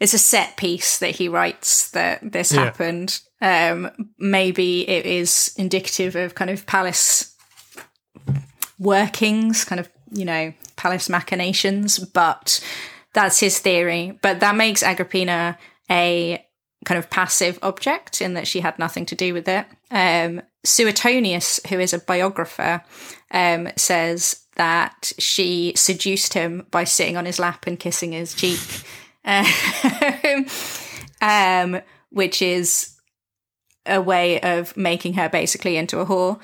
[0.00, 2.64] it's a set piece that he writes that this yeah.
[2.64, 3.20] happened.
[3.40, 7.34] Um, maybe it is indicative of kind of palace
[8.78, 12.64] workings, kind of you know palace machinations, but
[13.12, 14.18] that's his theory.
[14.22, 15.58] But that makes Agrippina
[15.90, 16.43] a
[16.84, 19.66] kind of passive object in that she had nothing to do with it.
[19.90, 22.82] Um, Suetonius, who is a biographer,
[23.30, 28.60] um, says that she seduced him by sitting on his lap and kissing his cheek,
[31.20, 32.94] um, which is
[33.86, 36.40] a way of making her basically into a whore.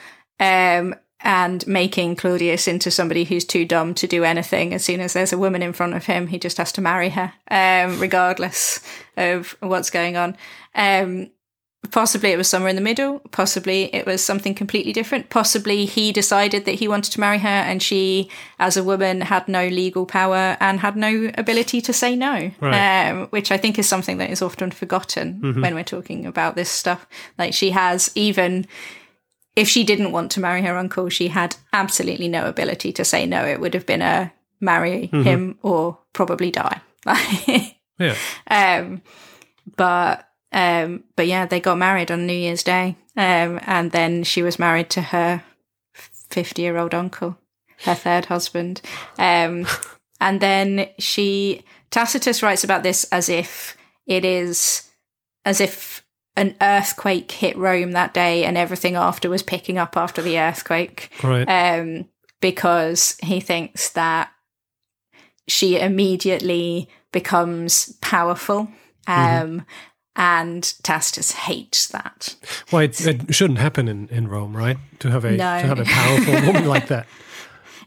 [1.23, 4.73] And making Claudius into somebody who's too dumb to do anything.
[4.73, 7.11] As soon as there's a woman in front of him, he just has to marry
[7.11, 8.81] her, um, regardless
[9.19, 10.37] of what's going on.
[10.75, 11.31] Um,
[11.91, 13.21] possibly it was somewhere in the middle.
[13.31, 15.31] Possibly it was something completely different.
[15.31, 18.29] Possibly he decided that he wanted to marry her and she,
[18.59, 23.09] as a woman, had no legal power and had no ability to say no, right.
[23.09, 25.61] um, which I think is something that is often forgotten mm-hmm.
[25.61, 27.07] when we're talking about this stuff.
[27.39, 28.67] Like she has even
[29.61, 33.27] if she didn't want to marry her uncle, she had absolutely no ability to say
[33.27, 33.45] no.
[33.45, 35.23] It would have been a marry mm-hmm.
[35.23, 36.81] him or probably die.
[37.99, 38.17] yeah.
[38.47, 39.03] Um,
[39.77, 44.43] but um, but yeah, they got married on New Year's Day, um, and then she
[44.43, 45.45] was married to her
[45.93, 47.37] fifty-year-old uncle,
[47.85, 48.81] her third husband,
[49.19, 49.67] um,
[50.21, 54.89] and then she Tacitus writes about this as if it is
[55.45, 56.00] as if
[56.37, 61.11] an earthquake hit Rome that day and everything after was picking up after the earthquake.
[61.23, 61.45] Right.
[61.45, 62.07] Um,
[62.41, 64.31] because he thinks that
[65.49, 68.71] she immediately becomes powerful.
[69.07, 69.59] Um, mm-hmm.
[70.17, 72.37] And Tacitus hates that.
[72.71, 74.77] Well, it, it, shouldn't happen in, in Rome, right?
[74.99, 75.61] To have a no.
[75.61, 77.07] to have a powerful woman like that.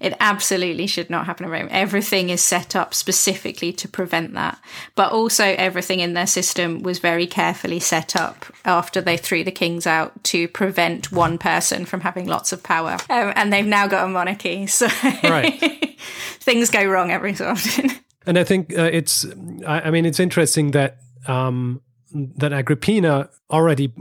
[0.04, 1.70] It absolutely should not happen in Rome.
[1.72, 4.60] Everything is set up specifically to prevent that.
[4.96, 9.52] But also, everything in their system was very carefully set up after they threw the
[9.52, 12.98] kings out to prevent one person from having lots of power.
[13.10, 14.68] Um, and they've now got a monarchy.
[14.68, 14.88] So
[15.24, 15.98] right.
[16.40, 17.92] things go wrong every so often.
[18.26, 19.26] And I think uh, it's,
[19.68, 20.96] I, I, mean, it's interesting that
[21.28, 21.82] um,
[22.14, 23.92] that Agrippina already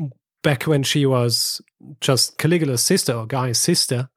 [0.43, 1.61] back when she was
[2.01, 4.09] just Caligula's sister or Gaius' sister,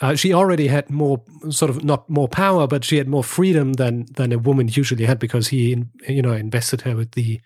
[0.00, 3.74] uh, she already had more sort of not more power, but she had more freedom
[3.74, 7.40] than than a woman usually had because he, you know, invested her with the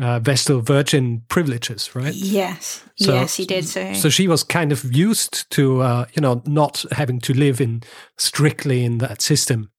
[0.00, 2.14] uh, Vestal Virgin privileges, right?
[2.14, 3.66] Yes, so, yes, he did.
[3.66, 7.60] So, so she was kind of used to, uh, you know, not having to live
[7.60, 7.82] in
[8.16, 9.70] strictly in that system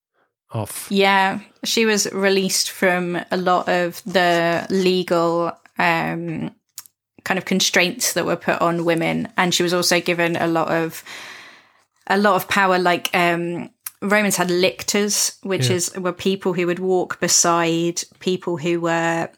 [0.51, 0.87] of.
[0.89, 6.53] Yeah, she was released from a lot of the legal um,
[7.23, 10.69] kind of constraints that were put on women, and she was also given a lot
[10.69, 11.03] of
[12.09, 13.69] a lot of power, like um,
[14.01, 15.75] Romans had lictors, which yeah.
[15.75, 19.29] is were people who would walk beside people who were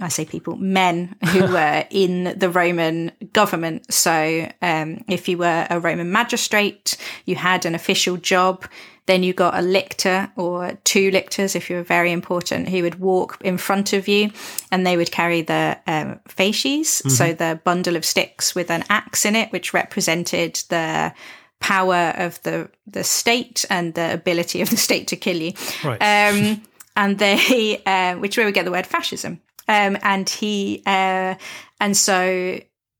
[0.00, 3.92] I say people, men who were in the Roman government.
[3.92, 8.64] So, um, if you were a Roman magistrate, you had an official job.
[9.06, 13.00] Then you got a lictor or two lictors, if you were very important, who would
[13.00, 14.30] walk in front of you
[14.70, 17.08] and they would carry the um, fasces, mm-hmm.
[17.08, 21.14] so the bundle of sticks with an axe in it, which represented the
[21.60, 25.52] power of the the state and the ability of the state to kill you.
[25.84, 26.00] Right.
[26.00, 26.62] Um,
[26.96, 29.40] and they, uh, which where we get the word fascism.
[29.68, 31.36] Um, and he, uh,
[31.80, 32.58] and so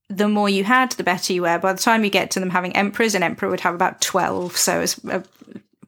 [0.09, 1.59] the more you had, the better you were.
[1.59, 4.56] By the time you get to them having emperors, an emperor would have about 12.
[4.56, 5.24] So it was a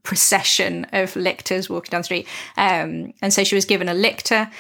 [0.03, 2.27] procession of lictors walking down the street.
[2.57, 4.51] Um, and so she was given a lictor.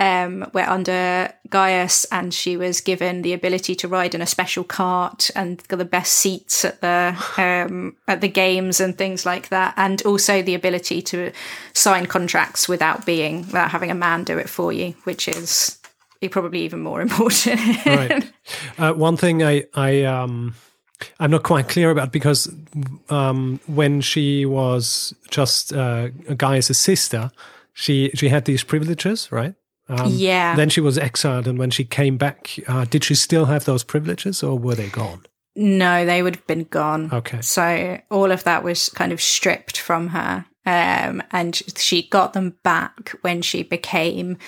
[0.00, 4.64] Um, where under Gaius, and she was given the ability to ride in a special
[4.64, 9.50] cart and got the best seats at the um, at the games and things like
[9.50, 11.32] that, and also the ability to
[11.74, 15.78] sign contracts without being without having a man do it for you, which is
[16.30, 17.84] probably even more important.
[17.84, 18.32] right.
[18.78, 20.54] Uh, one thing I I um
[21.18, 22.52] I'm not quite clear about because
[23.08, 27.30] um, when she was just uh, Gaius' sister,
[27.72, 29.54] she she had these privileges, right?
[29.90, 30.54] Um, yeah.
[30.54, 33.84] Then she was exiled, and when she came back, uh, did she still have those
[33.84, 35.26] privileges, or were they gone?
[35.56, 37.12] No, they would have been gone.
[37.12, 37.40] Okay.
[37.40, 42.56] So all of that was kind of stripped from her, um, and she got them
[42.62, 44.38] back when she became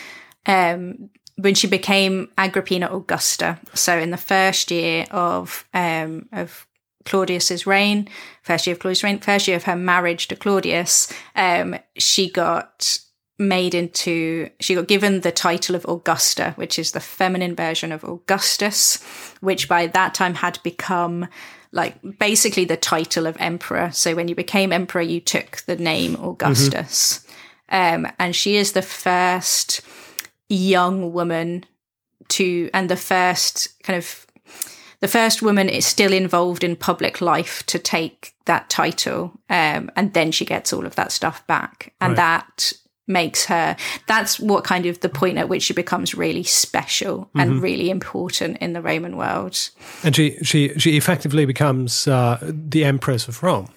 [0.46, 3.58] um, when she became Agrippina Augusta.
[3.74, 6.66] So in the first year of um, of
[7.04, 8.08] Claudius's reign,
[8.42, 13.00] first year of Claudius' reign, first year of her marriage to Claudius, um, she got
[13.42, 18.04] made into she got given the title of Augusta, which is the feminine version of
[18.04, 19.02] Augustus,
[19.40, 21.28] which by that time had become
[21.72, 23.90] like basically the title of emperor.
[23.92, 27.24] So when you became emperor, you took the name Augustus.
[27.70, 28.04] Mm-hmm.
[28.04, 29.80] Um, and she is the first
[30.48, 31.64] young woman
[32.28, 34.26] to, and the first kind of,
[35.00, 39.32] the first woman is still involved in public life to take that title.
[39.48, 41.94] Um, and then she gets all of that stuff back.
[42.02, 42.16] And right.
[42.16, 42.72] that
[43.06, 43.76] makes her
[44.06, 47.60] that's what kind of the point at which she becomes really special and mm-hmm.
[47.60, 49.70] really important in the roman world
[50.04, 53.68] and she she she effectively becomes uh, the empress of rome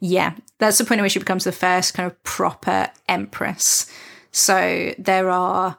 [0.00, 3.90] yeah that's the point at which she becomes the first kind of proper empress
[4.32, 5.78] so there are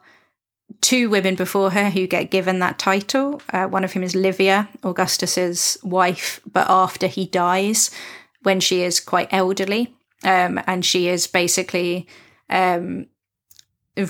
[0.80, 3.40] two women before her who get given that title.
[3.50, 7.90] Uh, one of whom is Livia, Augustus's wife, but after he dies,
[8.42, 9.94] when she is quite elderly,
[10.24, 12.06] um, and she is basically
[12.50, 13.06] um,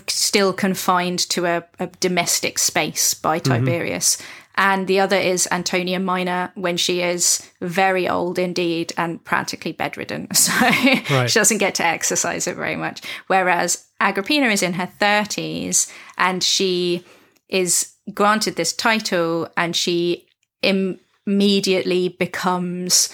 [0.07, 3.53] still confined to a, a domestic space by mm-hmm.
[3.53, 4.16] Tiberius.
[4.16, 9.72] Mm-hmm and the other is Antonia Minor when she is very old indeed and practically
[9.72, 10.28] bedridden.
[10.35, 11.30] So right.
[11.30, 13.01] she doesn't get to exercise it very much.
[13.28, 17.05] Whereas Agrippina is in her 30s and she
[17.49, 20.26] is granted this title and she
[20.62, 23.09] Im- immediately becomes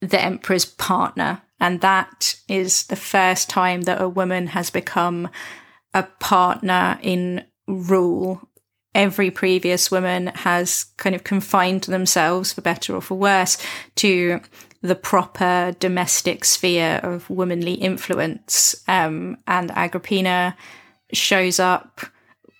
[0.00, 1.42] the emperor's partner.
[1.64, 5.30] And that is the first time that a woman has become
[5.94, 8.46] a partner in rule
[8.94, 13.56] every previous woman has kind of confined themselves, for better or for worse,
[13.94, 14.40] to
[14.82, 18.74] the proper domestic sphere of womanly influence.
[18.86, 20.54] Um, and Agrippina
[21.14, 22.02] shows up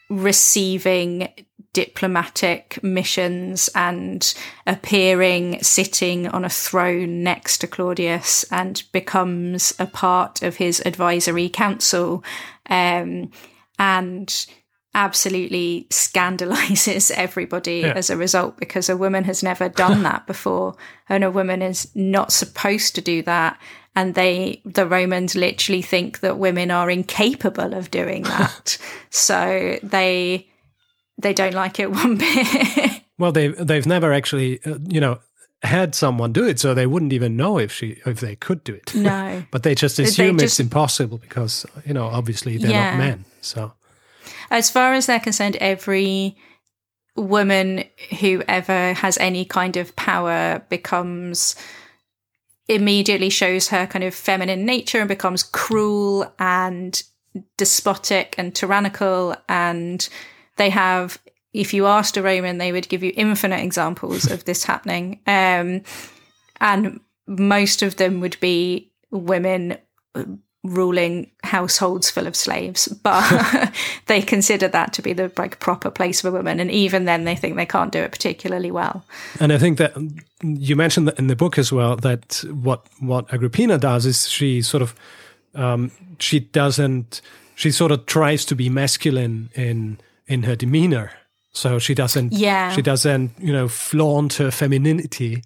[0.09, 1.29] receiving
[1.75, 4.33] diplomatic missions and
[4.67, 11.51] appearing sitting on a throne next to Claudius and becomes a part of his advisory
[11.51, 12.25] council.
[12.71, 13.31] Um,
[13.79, 14.47] and
[14.95, 17.93] absolutely scandalizes everybody yeah.
[17.95, 20.77] as a result because a woman has never done that before
[21.09, 23.61] and a woman is not supposed to do that
[23.97, 28.79] and they the romans literally think that women are incapable of doing that
[29.11, 30.49] so they
[31.19, 33.03] they don't like it one bit.
[33.19, 35.21] Well they they've never actually uh, you know
[35.63, 38.75] had someone do it so they wouldn't even know if she if they could do
[38.75, 38.95] it.
[38.95, 39.45] No.
[39.51, 42.91] But they just assume they just, it's impossible because you know obviously they're yeah.
[42.91, 43.73] not men so.
[44.51, 46.37] As far as they're concerned, every
[47.17, 47.85] woman
[48.21, 51.55] who ever has any kind of power becomes
[52.69, 57.03] immediately shows her kind of feminine nature and becomes cruel and
[57.57, 60.09] despotic and tyrannical and
[60.57, 61.19] they have
[61.53, 65.83] if you asked a roman they would give you infinite examples of this happening um,
[66.61, 69.77] and most of them would be women
[70.65, 73.73] ruling households full of slaves, but
[74.07, 77.37] they consider that to be the like proper place for women, and even then, they
[77.37, 79.05] think they can't do it particularly well.
[79.39, 79.93] And I think that
[80.43, 84.63] you mentioned that in the book as well that what what Agrippina does is she
[84.63, 84.95] sort of
[85.55, 87.21] um, she doesn't
[87.55, 91.11] she sort of tries to be masculine in in her demeanor,
[91.53, 95.43] so she doesn't yeah she doesn't you know flaunt her femininity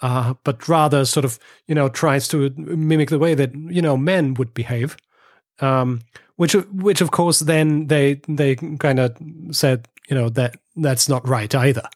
[0.00, 3.96] uh, but rather sort of you know tries to mimic the way that you know
[3.96, 4.96] men would behave,
[5.60, 6.00] um,
[6.36, 9.16] which which of course then they they kind of
[9.50, 11.88] said you know that that's not right either.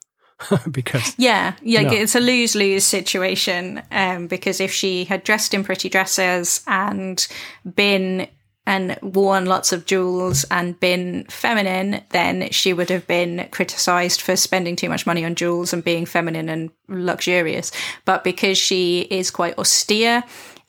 [0.72, 1.92] because yeah yeah no.
[1.92, 7.28] it's a lose-lose situation um, because if she had dressed in pretty dresses and
[7.76, 8.26] been
[8.66, 14.36] and worn lots of jewels and been feminine, then she would have been criticized for
[14.36, 17.72] spending too much money on jewels and being feminine and luxurious.
[18.04, 20.22] But because she is quite austere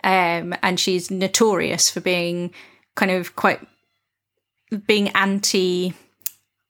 [0.03, 2.51] um, and she's notorious for being
[2.95, 3.59] kind of quite
[4.87, 5.93] being anti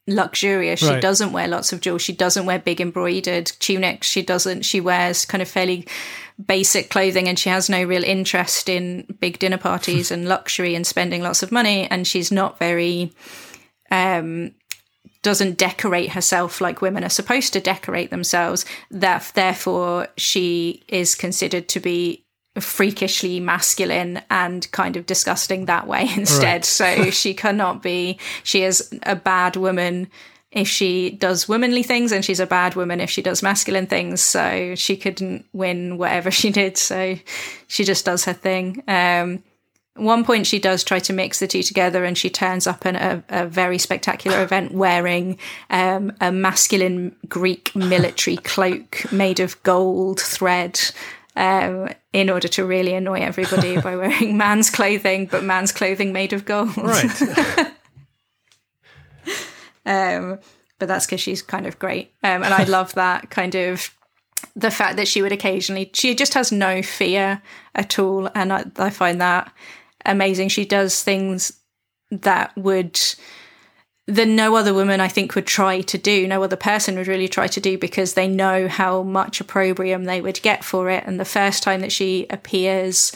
[0.08, 0.84] luxurious.
[0.84, 0.96] Right.
[0.96, 2.02] She doesn't wear lots of jewels.
[2.02, 4.08] She doesn't wear big embroidered tunics.
[4.08, 4.64] She doesn't.
[4.64, 5.88] She wears kind of fairly
[6.44, 10.86] basic clothing and she has no real interest in big dinner parties and luxury and
[10.86, 11.88] spending lots of money.
[11.90, 13.14] And she's not very
[13.92, 14.52] um
[15.22, 18.66] doesn't decorate herself like women are supposed to decorate themselves.
[18.92, 22.26] That therefore she is considered to be
[22.60, 26.54] freakishly masculine and kind of disgusting that way instead.
[26.54, 26.66] Right.
[26.66, 30.10] so she cannot be she is a bad woman
[30.54, 34.22] if she does womanly things and she's a bad woman if she does masculine things.
[34.22, 36.78] So she couldn't win whatever she did.
[36.78, 37.18] So
[37.68, 38.84] she just does her thing.
[38.88, 39.44] Um,
[39.96, 42.96] one point she does try to mix the two together and she turns up in
[42.96, 45.38] a, a very spectacular event wearing
[45.70, 50.80] um, a masculine Greek military cloak made of gold thread
[51.36, 56.32] um, in order to really annoy everybody by wearing man's clothing, but man's clothing made
[56.32, 56.78] of gold.
[56.78, 57.72] Right.
[59.86, 60.40] Um,
[60.80, 62.14] but that's because she's kind of great.
[62.24, 63.96] Um, and I love that kind of
[64.56, 67.42] the fact that she would occasionally, she just has no fear
[67.76, 68.30] at all.
[68.36, 69.52] And I, I find that
[70.06, 70.50] amazing.
[70.50, 71.54] She does things
[72.12, 73.00] that would,
[74.08, 77.30] that no other woman I think would try to do, no other person would really
[77.30, 81.04] try to do because they know how much opprobrium they would get for it.
[81.08, 83.14] And the first time that she appears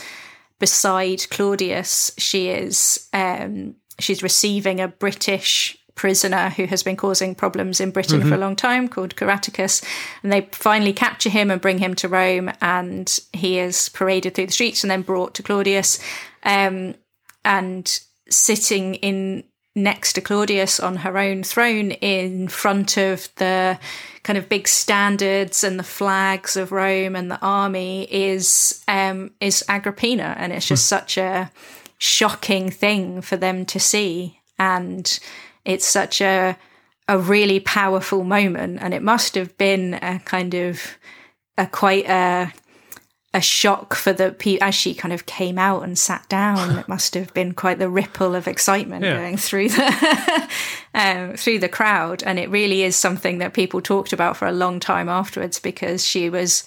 [0.60, 7.82] beside Claudius, she is um, she's receiving a British prisoner who has been causing problems
[7.82, 8.30] in Britain mm-hmm.
[8.30, 9.84] for a long time called Caratacus.
[10.24, 14.46] And they finally capture him and bring him to Rome, and he is paraded through
[14.46, 16.00] the streets and then brought to Claudius.
[16.44, 16.96] Um,
[17.44, 19.44] and sitting in
[19.78, 23.80] next to Claudius on her own throne in front of the
[24.24, 29.64] kind of big standards and the flags of Rome and the army is um, is
[29.70, 30.96] Agrippina, and it's just hmm.
[30.96, 31.52] such a
[31.98, 34.40] shocking thing for them to see.
[34.60, 35.20] And
[35.68, 36.58] it's such a
[37.10, 40.98] a really powerful moment, and it must have been a kind of
[41.58, 42.52] a quite a
[43.34, 46.80] a shock for the people as she kind of came out and sat down.
[46.80, 49.16] it must have been quite the ripple of excitement yeah.
[49.16, 50.50] going through the
[50.94, 54.52] um, through the crowd, and it really is something that people talked about for a
[54.54, 56.64] long time afterwards because she was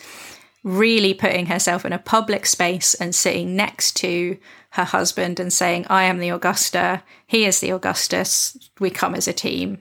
[0.63, 4.37] really putting herself in a public space and sitting next to
[4.71, 9.29] her husband and saying, I am the Augusta, he is the Augustus, we come as
[9.29, 9.79] a team.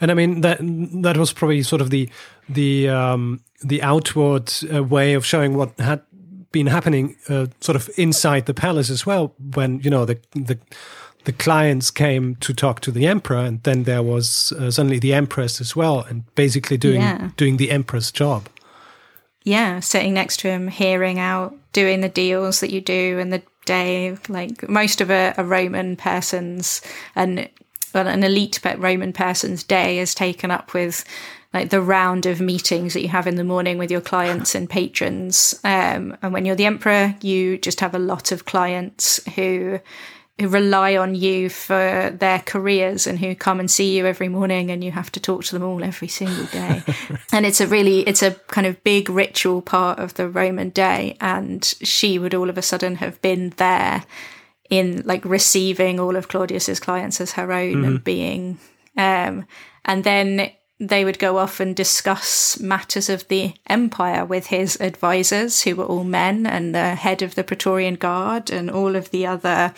[0.00, 0.58] And I mean that
[1.02, 2.08] that was probably sort of the
[2.48, 6.02] the um, the outward uh, way of showing what had
[6.50, 9.34] been happening, uh, sort of inside the palace as well.
[9.54, 10.58] When you know the the
[11.24, 15.14] the clients came to talk to the emperor, and then there was uh, suddenly the
[15.14, 17.30] empress as well, and basically doing yeah.
[17.36, 18.48] doing the emperor's job.
[19.44, 23.42] Yeah, sitting next to him, hearing out, doing the deals that you do, and the
[23.64, 24.16] day.
[24.28, 26.80] Like most of a, a Roman person's
[27.14, 27.48] and
[27.94, 31.04] well, an elite Roman person's day is taken up with
[31.52, 34.70] like the round of meetings that you have in the morning with your clients and
[34.70, 35.54] patrons.
[35.64, 39.78] Um, and when you're the emperor, you just have a lot of clients who
[40.42, 44.70] who rely on you for their careers and who come and see you every morning
[44.70, 46.82] and you have to talk to them all every single day
[47.32, 51.16] and it's a really it's a kind of big ritual part of the roman day
[51.20, 54.04] and she would all of a sudden have been there
[54.68, 57.84] in like receiving all of claudius's clients as her own mm-hmm.
[57.84, 58.58] and being
[58.96, 59.46] um
[59.84, 65.62] and then they would go off and discuss matters of the empire with his advisors,
[65.62, 69.24] who were all men, and the head of the Praetorian Guard, and all of the
[69.24, 69.72] other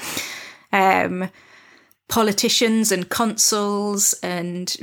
[0.75, 1.31] um,
[2.09, 4.77] politicians and consuls and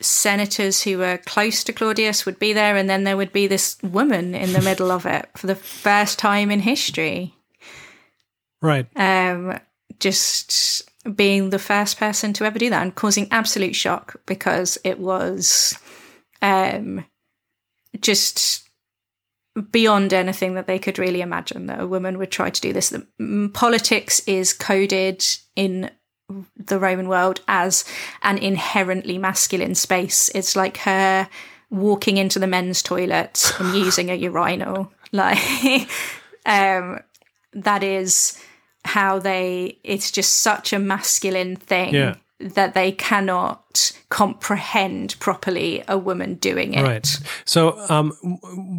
[0.00, 3.76] senators who were close to Claudius would be there, and then there would be this
[3.82, 7.34] woman in the middle of it for the first time in history.
[8.60, 8.86] Right.
[8.96, 9.60] Um,
[10.00, 14.98] just being the first person to ever do that and causing absolute shock because it
[14.98, 15.78] was
[16.40, 17.04] um,
[18.00, 18.63] just
[19.70, 22.90] beyond anything that they could really imagine that a woman would try to do this.
[22.90, 25.24] The, mm, politics is coded
[25.54, 25.90] in
[26.56, 27.84] the Roman world as
[28.22, 30.30] an inherently masculine space.
[30.34, 31.28] It's like her
[31.70, 34.92] walking into the men's toilet and using a urinal.
[35.12, 35.38] Like,
[36.46, 37.00] um,
[37.52, 38.40] that is
[38.84, 41.94] how they, it's just such a masculine thing.
[41.94, 46.82] Yeah that they cannot comprehend properly a woman doing it.
[46.82, 47.20] Right.
[47.44, 48.10] So, um,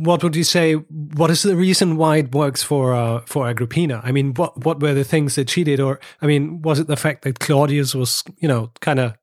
[0.03, 0.73] what would you say?
[0.73, 4.01] What is the reason why it works for uh, for Agrippina?
[4.03, 6.87] I mean, what what were the things that she did, or I mean, was it
[6.87, 9.15] the fact that Claudius was, you know, kind of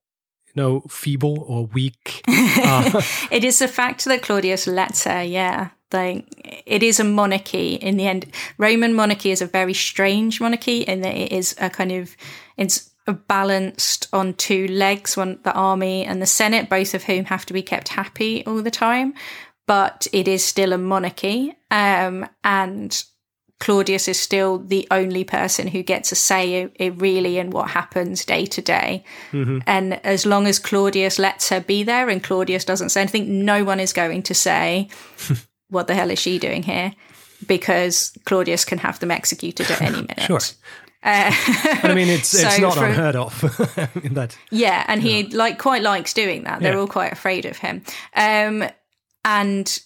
[0.55, 2.23] you know, feeble or weak.
[2.29, 5.71] Uh, it is the fact that Claudius lets her, yeah.
[5.93, 6.27] Like
[6.67, 8.27] it is a monarchy in the end.
[8.57, 12.17] Roman monarchy is a very strange monarchy in that it is a kind of
[12.57, 17.47] it's balanced on two legs, one the army and the senate, both of whom have
[17.47, 19.15] to be kept happy all the time.
[19.67, 23.03] But it is still a monarchy, um, and
[23.63, 28.25] Claudius is still the only person who gets a say it really in what happens
[28.25, 29.05] day to day.
[29.31, 29.59] Mm-hmm.
[29.69, 33.63] And as long as Claudius lets her be there and Claudius doesn't say anything, no
[33.63, 34.89] one is going to say,
[35.69, 36.93] "What the hell is she doing here?"
[37.47, 40.23] Because Claudius can have them executed at any minute.
[40.23, 40.41] sure.
[41.05, 41.33] Uh,
[41.83, 43.41] I mean, it's it's not for, unheard of.
[44.13, 46.61] that, yeah, and he like quite likes doing that.
[46.61, 46.79] They're yeah.
[46.79, 47.83] all quite afraid of him,
[48.15, 48.65] um,
[49.25, 49.83] and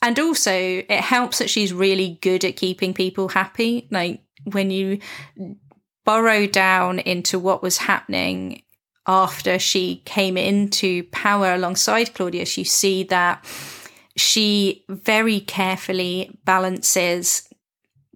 [0.00, 3.88] and also it helps that she's really good at keeping people happy.
[3.90, 5.00] Like when you
[6.04, 8.62] burrow down into what was happening
[9.06, 13.44] after she came into power alongside Claudius, you see that
[14.16, 17.47] she very carefully balances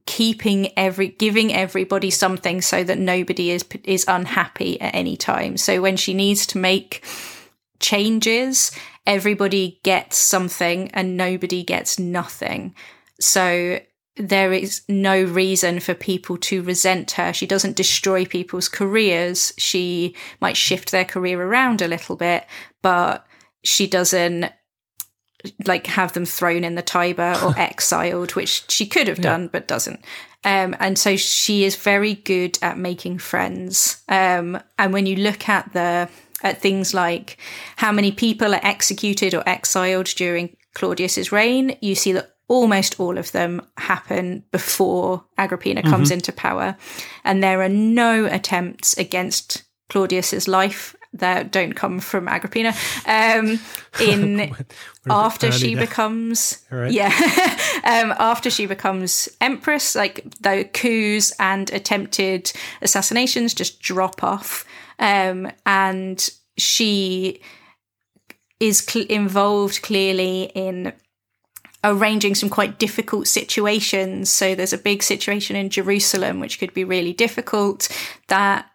[0.07, 5.81] keeping every giving everybody something so that nobody is is unhappy at any time so
[5.81, 7.05] when she needs to make
[7.81, 8.73] changes
[9.07, 12.75] everybody gets something and nobody gets nothing
[13.21, 13.79] so
[14.17, 17.33] there is no reason for people to resent her.
[17.33, 19.55] She doesn't destroy people's careers.
[19.57, 22.45] She might shift their career around a little bit,
[22.83, 23.27] but
[23.65, 24.53] she doesn't
[25.67, 29.49] like have them thrown in the Tiber or exiled, which she could have done, yeah.
[29.53, 30.01] but doesn't.
[30.45, 34.03] Um, and so she is very good at making friends.
[34.09, 36.09] Um, and when you look at the
[36.43, 37.39] at things like
[37.77, 43.17] how many people are executed or exiled during Claudius's reign, you see that almost all
[43.17, 46.15] of them happen before Agrippina comes mm-hmm.
[46.15, 46.77] into power,
[47.25, 52.75] and there are no attempts against Claudius's life that don't come from Agrippina.
[53.07, 53.59] Um,
[54.01, 54.55] in
[55.11, 55.87] after she there.
[55.87, 56.91] becomes right.
[56.91, 57.09] yeah,
[57.85, 64.65] um, after she becomes empress, like the coups and attempted assassinations just drop off,
[64.99, 67.41] um, and she
[68.61, 70.93] is cl- involved clearly in
[71.85, 74.31] arranging some quite difficult situations.
[74.31, 77.89] So there's a big situation in Jerusalem, which could be really difficult.
[78.29, 78.67] That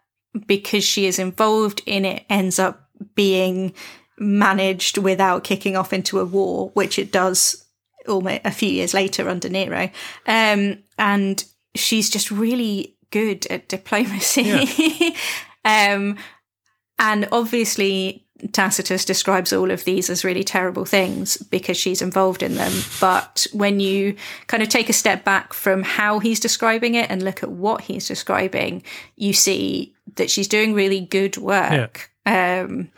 [0.45, 3.73] because she is involved in it ends up being
[4.17, 7.65] managed without kicking off into a war, which it does
[8.07, 9.89] almost a few years later under Nero.
[10.25, 11.43] Um, and
[11.75, 14.43] she's just really good at diplomacy.
[14.43, 15.09] Yeah.
[15.93, 16.17] um,
[16.99, 22.55] and obviously, Tacitus describes all of these as really terrible things because she's involved in
[22.55, 22.71] them.
[22.99, 24.15] But when you
[24.47, 27.81] kind of take a step back from how he's describing it and look at what
[27.81, 28.83] he's describing,
[29.15, 32.11] you see that she's doing really good work.
[32.25, 32.61] Yeah.
[32.63, 32.91] Um,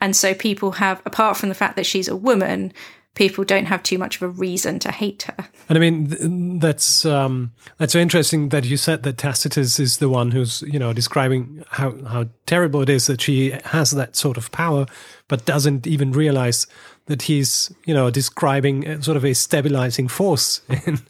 [0.00, 2.72] and so people have, apart from the fact that she's a woman,
[3.14, 5.48] people don't have too much of a reason to hate her.
[5.68, 10.08] And I mean, that's um, that's so interesting that you said that Tacitus is the
[10.08, 14.36] one who's you know describing how how terrible it is that she has that sort
[14.36, 14.86] of power,
[15.28, 16.66] but doesn't even realize
[17.06, 21.00] that he's you know describing sort of a stabilizing force in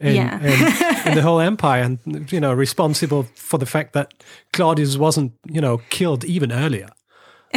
[0.00, 0.38] in, yeah.
[0.40, 4.14] in, in, the whole empire and you know responsible for the fact that
[4.52, 6.88] Claudius wasn't you know killed even earlier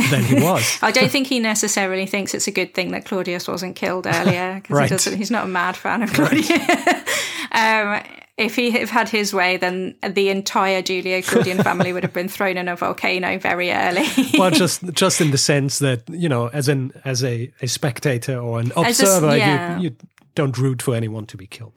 [0.09, 0.79] than he was.
[0.81, 4.55] I don't think he necessarily thinks it's a good thing that Claudius wasn't killed earlier
[4.55, 4.89] because right.
[4.89, 5.17] he doesn't.
[5.17, 6.49] He's not a mad fan of Claudius.
[6.49, 7.05] Right.
[7.51, 8.03] um,
[8.37, 12.29] if he had had his way, then the entire Julio Claudian family would have been
[12.29, 14.07] thrown in a volcano very early.
[14.37, 18.37] well, just just in the sense that you know, as an as a, a spectator
[18.37, 19.77] or an observer, yeah.
[19.77, 19.95] you, you
[20.33, 21.73] don't root for anyone to be killed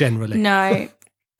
[0.00, 0.38] generally.
[0.38, 0.88] No.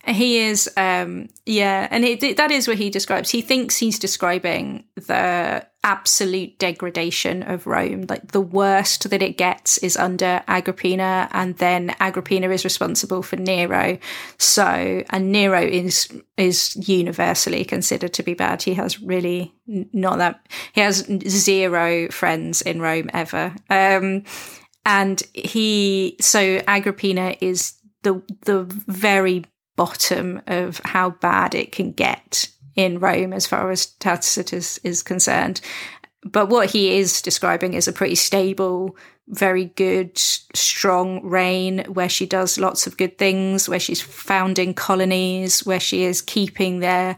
[0.06, 3.30] He is, um, yeah, and it, that is what he describes.
[3.30, 8.06] He thinks he's describing the absolute degradation of Rome.
[8.08, 13.36] Like the worst that it gets is under Agrippina, and then Agrippina is responsible for
[13.36, 13.98] Nero.
[14.38, 16.08] So, and Nero is
[16.38, 18.62] is universally considered to be bad.
[18.62, 20.46] He has really not that.
[20.72, 23.54] He has zero friends in Rome ever.
[23.68, 24.24] Um,
[24.86, 29.44] and he so Agrippina is the the very
[29.76, 35.60] bottom of how bad it can get in Rome as far as Tacitus is concerned.
[36.22, 38.96] But what he is describing is a pretty stable,
[39.28, 45.64] very good, strong reign where she does lots of good things, where she's founding colonies,
[45.64, 47.16] where she is keeping their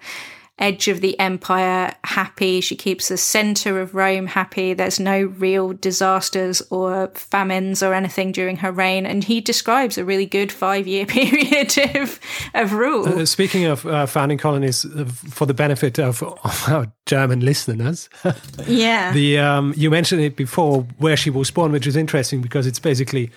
[0.63, 2.61] edge of the empire happy.
[2.61, 4.73] She keeps the center of Rome happy.
[4.73, 9.05] There's no real disasters or famines or anything during her reign.
[9.05, 12.21] And he describes a really good five year period of,
[12.55, 13.09] of rule.
[13.09, 18.09] Uh, speaking of uh, founding colonies, uh, for the benefit of, of our German listeners,
[18.67, 22.67] yeah, the um, you mentioned it before where she was born, which is interesting because
[22.67, 23.31] it's basically,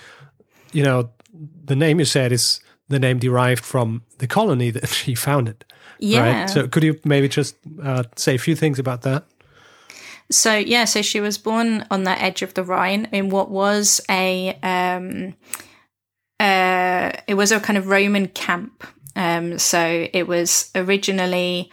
[0.72, 1.10] you know,
[1.66, 5.66] the name you said is the name derived from the colony that she founded.
[6.00, 6.41] Yeah.
[6.41, 6.50] Right?
[6.50, 9.26] So could you maybe just uh, say a few things about that?
[10.32, 14.02] So yeah, so she was born on the edge of the Rhine in what was
[14.10, 15.36] a um,
[16.39, 18.84] uh, it was a kind of Roman camp.
[19.16, 21.72] Um, so it was originally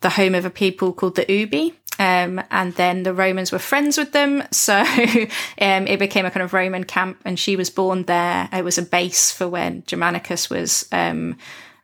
[0.00, 1.74] the home of a people called the Ubi.
[1.98, 6.42] Um, and then the Romans were friends with them, so um, it became a kind
[6.42, 7.20] of Roman camp.
[7.24, 8.48] And she was born there.
[8.52, 11.36] It was a base for when Germanicus was um,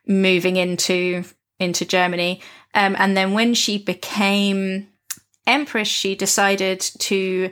[0.06, 1.24] moving into
[1.60, 2.40] into Germany.
[2.74, 4.88] Um, and then when she became
[5.46, 7.50] empress, she decided to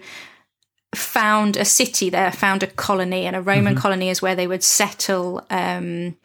[0.94, 3.82] found a city there, found a colony, and a Roman mm-hmm.
[3.82, 6.16] colony is where they would settle um,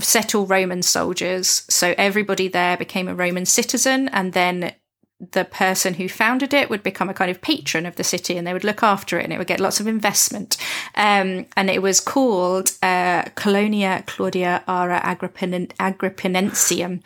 [0.00, 1.64] settle Roman soldiers.
[1.70, 4.74] So everybody there became a Roman citizen, and then
[5.20, 8.46] the person who founded it would become a kind of patron of the city and
[8.46, 10.56] they would look after it and it would get lots of investment.
[10.96, 17.02] Um, and it was called uh, Colonia Claudia Ara Agrippin- Agrippinensium,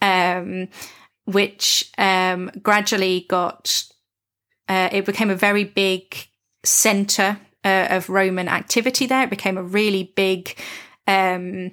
[0.00, 0.68] um,
[1.26, 3.84] which um, gradually got,
[4.68, 6.26] uh, it became a very big
[6.64, 9.24] center uh, of Roman activity there.
[9.24, 10.56] It became a really big
[11.06, 11.72] um,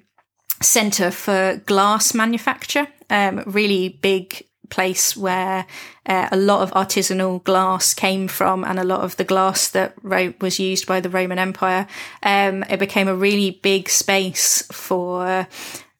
[0.61, 5.65] center for glass manufacture, um, really big place where
[6.05, 9.93] uh, a lot of artisanal glass came from and a lot of the glass that
[10.01, 11.88] ro- was used by the Roman Empire.
[12.24, 15.47] Um, it became a really big space for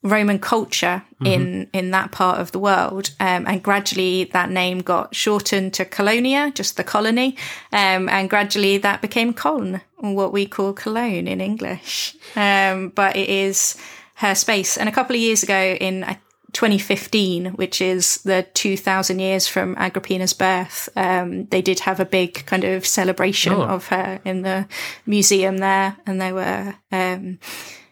[0.02, 1.26] Roman culture mm-hmm.
[1.26, 5.84] in in that part of the world, um, and gradually that name got shortened to
[5.84, 7.36] Colonia, just the colony,
[7.74, 12.16] um, and gradually that became Cologne, what we call Cologne in English.
[12.38, 13.76] Um, but it is
[14.16, 14.78] her space.
[14.78, 16.18] And a couple of years ago, in I
[16.54, 22.46] 2015, which is the 2000 years from Agrippina's birth, um, they did have a big
[22.46, 23.64] kind of celebration oh.
[23.64, 24.68] of her in the
[25.06, 25.98] museum there.
[26.06, 27.40] And they were, um,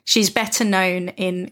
[0.03, 1.51] she's better known in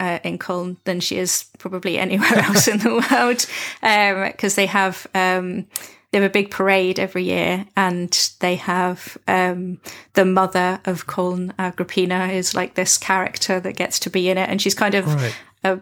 [0.00, 3.46] uh, in Cologne than she is probably anywhere else in the world
[3.80, 5.66] because um, they have um,
[6.10, 9.80] they have a big parade every year and they have um,
[10.12, 14.48] the mother of Cologne Agrippina is like this character that gets to be in it
[14.48, 15.36] and she's kind of right.
[15.64, 15.80] a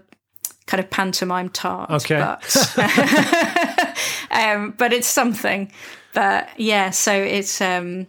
[0.67, 1.91] kind of pantomime tart.
[1.91, 2.19] Okay.
[2.19, 2.77] But,
[4.31, 5.71] um, but it's something.
[6.15, 8.07] But yeah, so it's um,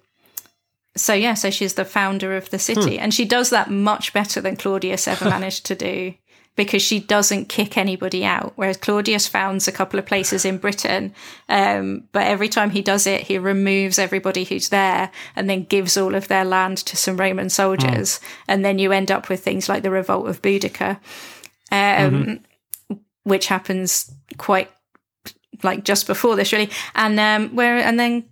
[0.95, 3.04] so yeah, so she's the founder of the city, hmm.
[3.04, 6.14] and she does that much better than Claudius ever managed to do
[6.56, 8.54] because she doesn't kick anybody out.
[8.56, 11.16] Whereas Claudius founds a couple of places in Britain,
[11.49, 15.97] um, but every time he does it, he removes everybody who's there and then gives
[15.97, 18.26] all of their land to some Roman soldiers, hmm.
[18.49, 20.99] and then you end up with things like the revolt of Boudicca.
[21.74, 22.95] Um, mm-hmm.
[23.24, 24.69] which happens quite
[25.63, 28.24] like just before this really and um where and then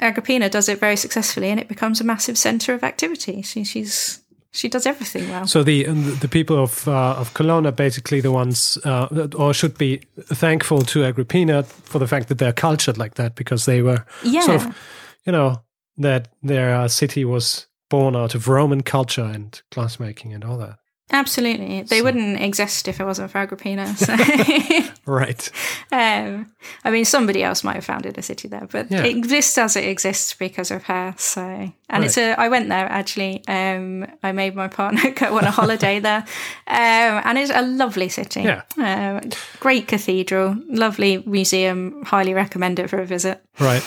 [0.00, 4.20] agrippina does it very successfully and it becomes a massive center of activity she, she's
[4.50, 5.46] she does everything well.
[5.46, 5.84] So the
[6.20, 10.00] the people of uh, of Cologne are basically the ones, uh, or should be
[10.34, 14.40] thankful to Agrippina for the fact that they're cultured like that because they were yeah.
[14.40, 14.76] sort of,
[15.24, 15.62] you know,
[15.98, 20.78] that their uh, city was born out of Roman culture and glassmaking and all that.
[21.10, 21.82] Absolutely.
[21.82, 22.04] They so.
[22.04, 23.96] wouldn't exist if it wasn't for Agrippina.
[23.96, 24.14] So.
[25.06, 25.50] right.
[25.90, 26.52] Um,
[26.84, 29.04] I mean, somebody else might have founded a city there, but yeah.
[29.04, 31.14] it exists as it exists because of her.
[31.16, 32.04] So, and right.
[32.04, 33.42] it's a, I went there actually.
[33.48, 36.24] Um, I made my partner go on a holiday there.
[36.66, 38.42] Um, and it's a lovely city.
[38.42, 38.62] Yeah.
[38.76, 39.30] Um,
[39.60, 42.04] great cathedral, lovely museum.
[42.04, 43.42] Highly recommend it for a visit.
[43.58, 43.82] Right.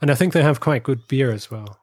[0.00, 1.78] And I think they have quite good beer as well.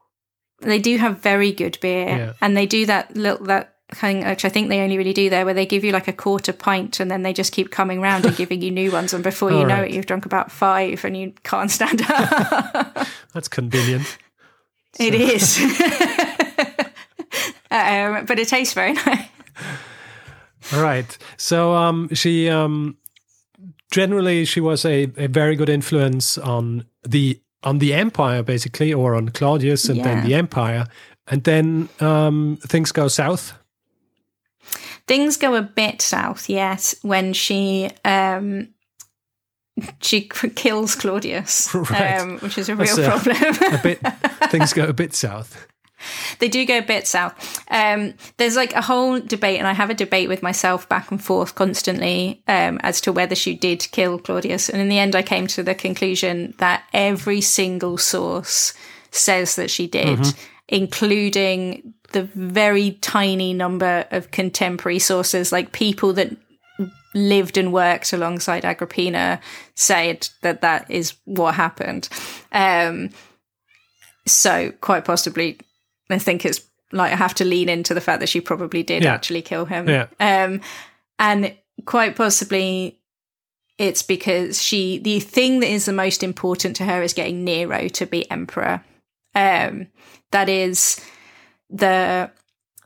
[0.60, 2.32] They do have very good beer, yeah.
[2.40, 5.44] and they do that little that thing, which I think they only really do there,
[5.44, 8.24] where they give you like a quarter pint and then they just keep coming round
[8.24, 9.12] and giving you new ones.
[9.12, 13.06] And before you know it, you've drunk about five and you can't stand up.
[13.32, 14.18] That's convenient.
[14.98, 15.58] It is.
[17.70, 19.28] um, but it tastes very nice.
[20.72, 21.16] All right.
[21.36, 22.96] So um, she um,
[23.90, 29.14] generally she was a, a very good influence on the on the empire basically or
[29.14, 30.04] on claudius and yeah.
[30.04, 30.86] then the empire
[31.28, 33.54] and then um, things go south
[35.06, 38.68] things go a bit south yes when she um,
[40.00, 40.22] she
[40.54, 42.20] kills claudius right.
[42.20, 43.98] um, which is a real a, problem a bit
[44.50, 45.66] things go a bit south
[46.38, 47.64] they do go a bit south.
[47.70, 51.22] Um, there's like a whole debate, and I have a debate with myself back and
[51.22, 54.68] forth constantly um, as to whether she did kill Claudius.
[54.68, 58.74] And in the end, I came to the conclusion that every single source
[59.10, 60.40] says that she did, mm-hmm.
[60.68, 66.34] including the very tiny number of contemporary sources, like people that
[67.14, 69.40] lived and worked alongside Agrippina,
[69.74, 72.08] said that that is what happened.
[72.50, 73.10] Um,
[74.26, 75.58] so quite possibly
[76.10, 76.60] I think it's
[76.92, 79.12] like I have to lean into the fact that she probably did yeah.
[79.12, 79.88] actually kill him.
[79.88, 80.06] Yeah.
[80.20, 80.60] Um,
[81.18, 81.54] and
[81.84, 83.00] quite possibly
[83.78, 87.88] it's because she the thing that is the most important to her is getting Nero
[87.88, 88.84] to be emperor.
[89.34, 89.88] Um,
[90.30, 91.04] that is
[91.70, 92.30] the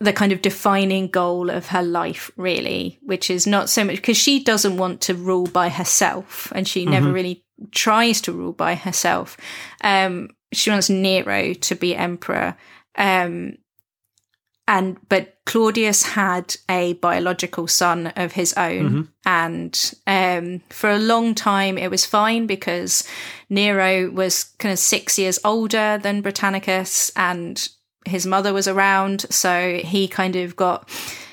[0.01, 4.17] the kind of defining goal of her life, really, which is not so much because
[4.17, 6.93] she doesn't want to rule by herself and she mm-hmm.
[6.93, 9.37] never really tries to rule by herself.
[9.83, 12.57] Um, she wants Nero to be emperor.
[12.97, 13.59] Um,
[14.69, 19.03] and but Claudius had a biological son of his own, mm-hmm.
[19.25, 23.09] and um, for a long time it was fine because
[23.49, 27.67] Nero was kind of six years older than Britannicus, and
[28.09, 30.89] his mother was around, so he kind of got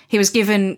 [0.08, 0.78] he was given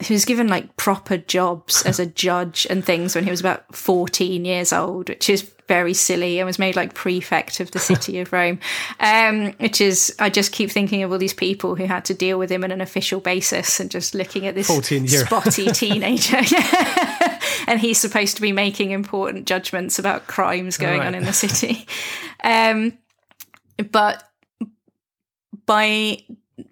[0.00, 3.74] he was given like proper jobs as a judge and things when he was about
[3.74, 8.18] 14 years old, which is very silly and was made like prefect of the city
[8.18, 8.58] of Rome.
[8.98, 12.38] Um, which is, I just keep thinking of all these people who had to deal
[12.38, 16.38] with him on an official basis and just looking at this 14 spotty teenager.
[17.68, 21.06] and he's supposed to be making important judgments about crimes going right.
[21.06, 21.86] on in the city.
[22.42, 22.98] Um,
[23.92, 24.29] but
[25.70, 26.18] by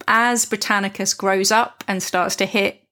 [0.08, 2.82] as Britannicus grows up and starts to hit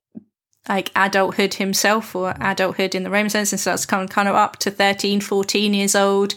[0.69, 4.57] like adulthood himself or adulthood in the Roman sense and starts coming kind of up
[4.59, 6.37] to 13, 14 years old,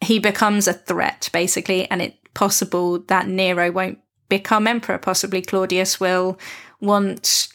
[0.00, 1.90] he becomes a threat basically.
[1.90, 3.98] And it's possible that Nero won't
[4.28, 4.98] become emperor.
[4.98, 6.38] Possibly Claudius will
[6.80, 7.48] want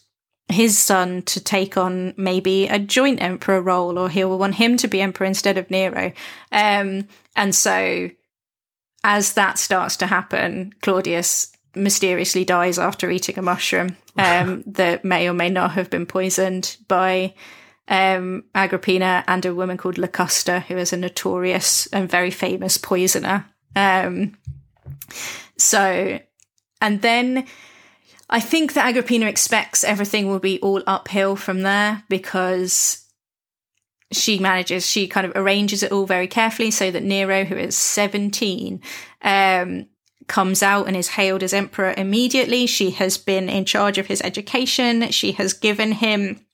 [0.49, 4.89] his son to take on maybe a joint emperor role or he'll want him to
[4.89, 6.11] be emperor instead of Nero.
[6.51, 8.09] Um, and so
[9.05, 15.29] as that starts to happen, Claudius mysteriously dies after eating a mushroom um, that may
[15.29, 17.35] or may not have been poisoned by
[17.87, 23.45] um, Agrippina and a woman called Locusta, who is a notorious and very famous poisoner.
[23.75, 24.37] Um,
[25.55, 26.19] so,
[26.81, 27.45] and then
[28.27, 33.04] I think that Agrippina expects everything will be all uphill from there because
[34.15, 37.77] she manages, she kind of arranges it all very carefully so that Nero, who is
[37.77, 38.81] 17,
[39.21, 39.87] um,
[40.27, 42.65] comes out and is hailed as emperor immediately.
[42.65, 45.11] She has been in charge of his education.
[45.11, 46.45] She has given him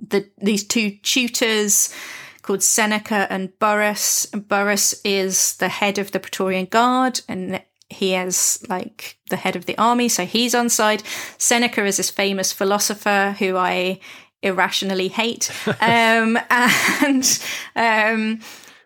[0.00, 1.94] the these two tutors
[2.42, 4.26] called Seneca and Burrus.
[4.26, 9.66] Burrus is the head of the Praetorian Guard and he is like the head of
[9.66, 11.02] the army, so he's on side.
[11.38, 14.00] Seneca is this famous philosopher who I
[14.44, 15.50] irrationally hate.
[15.80, 17.40] um, and
[17.74, 18.40] um,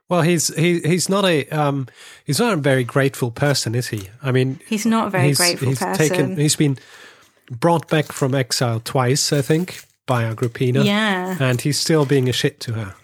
[0.09, 1.87] well, he's he, he's not a um,
[2.25, 4.09] he's not a very grateful person, is he?
[4.23, 6.09] I mean, he's not a very he's, grateful he's person.
[6.09, 6.79] Taken, he's been
[7.51, 10.83] brought back from exile twice, I think, by Agrippina.
[10.83, 12.95] Yeah, and he's still being a shit to her.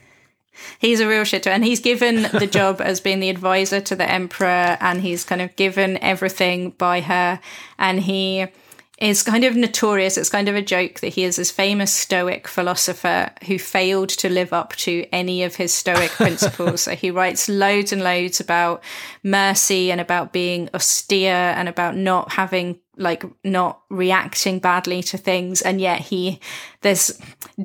[0.79, 4.11] He's a real shitter, and he's given the job as being the advisor to the
[4.11, 7.39] emperor, and he's kind of given everything by her,
[7.79, 8.47] and he
[8.99, 10.17] is kind of notorious.
[10.17, 14.29] It's kind of a joke that he is this famous Stoic philosopher who failed to
[14.29, 16.83] live up to any of his Stoic principles.
[16.83, 18.83] so he writes loads and loads about
[19.23, 25.63] mercy and about being austere and about not having like not reacting badly to things
[25.63, 26.41] and yet he
[26.83, 27.21] there's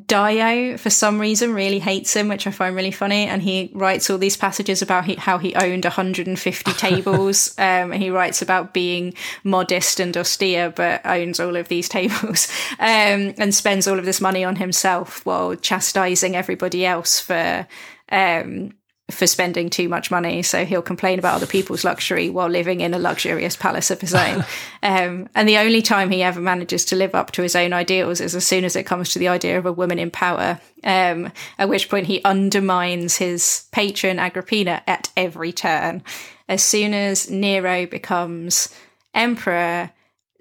[0.08, 4.10] dio for some reason really hates him which i find really funny and he writes
[4.10, 7.54] all these passages about he, how he owned 150 tables.
[7.58, 9.14] Um, and he writes about being
[9.44, 14.22] modest and austere but owns all of these tables um, and spends all of this
[14.22, 17.68] money on himself while chastising everybody else for
[18.12, 18.72] um,
[19.12, 20.41] for spending too much money.
[20.41, 24.14] So he'll complain about other people's luxury while living in a luxurious palace of his
[24.14, 24.45] own.
[24.84, 28.22] um, and the only time he ever manages to live up to his own ideals
[28.22, 31.32] is as soon as it comes to the idea of a woman in power, um,
[31.57, 36.03] at which point he undermines his patron Agrippina at every turn.
[36.47, 38.74] As soon as Nero becomes
[39.14, 39.91] emperor,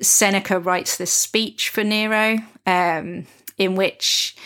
[0.01, 4.37] Seneca writes this speech for Nero um, in which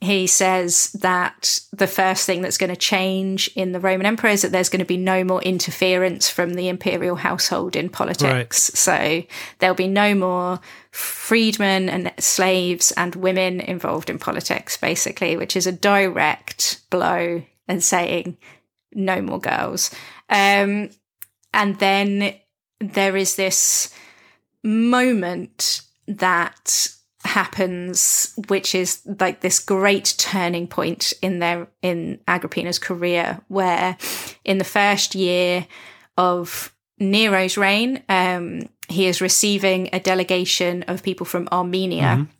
[0.00, 4.42] he says that the first thing that's going to change in the Roman Empire is
[4.42, 8.70] that there's going to be no more interference from the imperial household in politics.
[8.70, 8.78] Right.
[8.78, 9.22] So
[9.58, 15.66] there'll be no more freedmen and slaves and women involved in politics, basically, which is
[15.66, 18.38] a direct blow and saying
[18.92, 19.90] no more girls.
[20.30, 20.88] Um,
[21.52, 22.36] and then
[22.80, 23.92] there is this
[24.64, 26.88] moment that
[27.24, 33.96] happens, which is like this great turning point in their in Agrippina's career, where
[34.44, 35.66] in the first year
[36.16, 42.02] of Nero's reign, um, he is receiving a delegation of people from Armenia.
[42.02, 42.32] Mm-hmm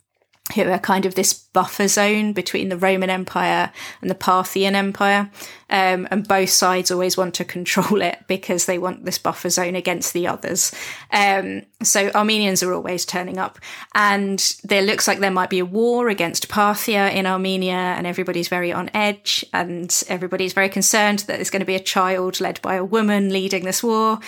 [0.53, 3.71] who are kind of this buffer zone between the Roman Empire
[4.01, 5.29] and the Parthian Empire.
[5.69, 9.75] Um, and both sides always want to control it because they want this buffer zone
[9.75, 10.73] against the others.
[11.11, 13.57] Um, so Armenians are always turning up.
[13.93, 18.49] And there looks like there might be a war against Parthia in Armenia, and everybody's
[18.49, 22.61] very on edge, and everybody's very concerned that there's going to be a child led
[22.61, 24.19] by a woman leading this war.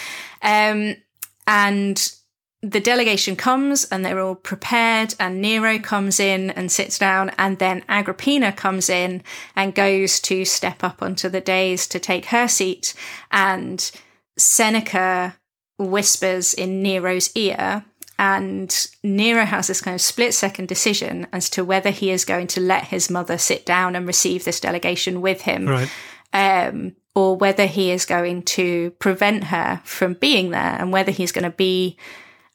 [0.41, 0.95] Um,
[1.45, 2.13] and
[2.63, 7.59] the delegation comes and they're all prepared and Nero comes in and sits down and
[7.59, 9.21] then Agrippina comes in
[9.53, 12.93] and goes to step up onto the dais to take her seat
[13.31, 13.91] and
[14.37, 15.35] Seneca
[15.77, 17.83] whispers in Nero's ear
[18.17, 22.47] and Nero has this kind of split second decision as to whether he is going
[22.47, 25.67] to let his mother sit down and receive this delegation with him.
[25.67, 25.89] Right.
[26.31, 31.31] Um, or whether he is going to prevent her from being there and whether he's
[31.31, 31.97] going to be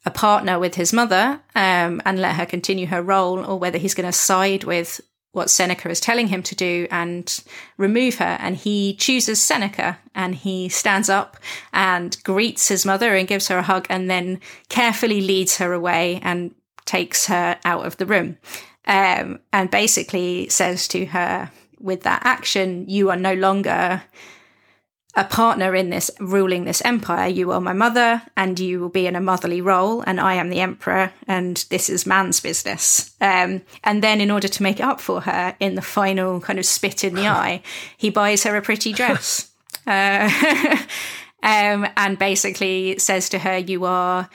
[0.04, 3.94] a partner with his mother um, and let her continue her role, or whether he's
[3.94, 5.00] going to side with
[5.32, 7.44] what Seneca is telling him to do and
[7.76, 8.36] remove her.
[8.40, 11.36] And he chooses Seneca and he stands up
[11.72, 16.20] and greets his mother and gives her a hug and then carefully leads her away
[16.22, 16.54] and
[16.86, 18.38] takes her out of the room.
[18.86, 24.02] Um, and basically says to her, with that action, you are no longer
[25.18, 27.28] a partner in this ruling this empire.
[27.28, 30.48] You are my mother, and you will be in a motherly role, and I am
[30.48, 33.16] the emperor, and this is man's business.
[33.20, 36.66] Um, and then, in order to make up for her in the final kind of
[36.66, 37.62] spit in the eye,
[37.96, 39.50] he buys her a pretty dress.
[39.86, 40.28] Uh,
[41.42, 44.28] um, and basically says to her, You are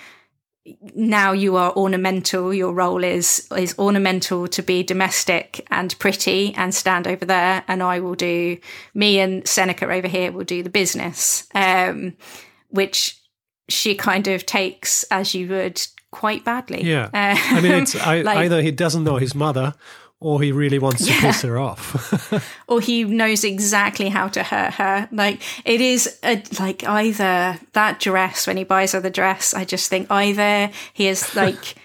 [0.96, 6.74] now you are ornamental your role is is ornamental to be domestic and pretty and
[6.74, 8.58] stand over there and i will do
[8.94, 12.16] me and seneca over here will do the business um,
[12.70, 13.20] which
[13.70, 16.84] she kind of takes as you would quite badly.
[16.84, 17.10] Yeah.
[17.14, 19.74] I mean it's I, like, either he doesn't know his mother
[20.24, 22.34] or he really wants to piss her off
[22.68, 28.00] or he knows exactly how to hurt her like it is a, like either that
[28.00, 31.76] dress when he buys her the dress i just think either he is like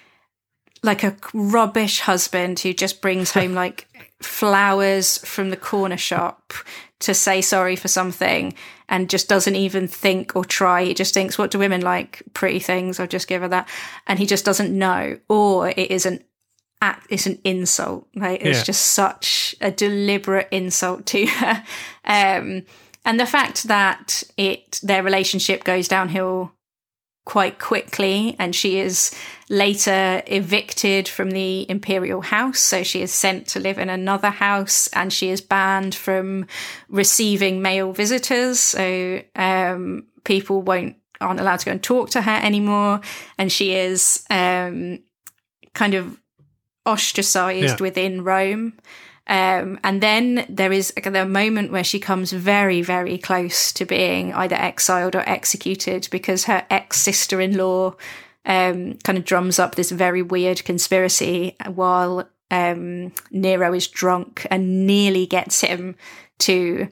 [0.83, 3.87] like a rubbish husband who just brings home like
[4.23, 6.53] flowers from the corner shop
[7.01, 8.55] to say sorry for something
[8.89, 10.85] and just doesn't even think or try.
[10.85, 12.23] He just thinks, what do women like?
[12.33, 12.99] Pretty things.
[12.99, 13.69] I'll just give her that.
[14.07, 15.19] And he just doesn't know.
[15.29, 16.25] Or it is an
[16.81, 18.65] act it's an insult like it's yeah.
[18.65, 21.65] just such a deliberate insult to her
[22.05, 22.63] um
[23.05, 26.53] and the fact that it their relationship goes downhill
[27.29, 29.15] quite quickly and she is
[29.51, 34.89] later evicted from the imperial house so she is sent to live in another house
[34.95, 36.47] and she is banned from
[36.89, 42.41] receiving male visitors so um, people won't aren't allowed to go and talk to her
[42.43, 42.99] anymore
[43.37, 44.99] and she is um,
[45.75, 46.19] kind of
[46.89, 47.83] ostracized yeah.
[47.83, 48.75] within Rome.
[49.27, 53.85] Um, and then there is a, a moment where she comes very, very close to
[53.85, 57.95] being either exiled or executed because her ex sister in law
[58.47, 64.87] um, kind of drums up this very weird conspiracy while um, Nero is drunk and
[64.87, 65.95] nearly gets him
[66.39, 66.89] to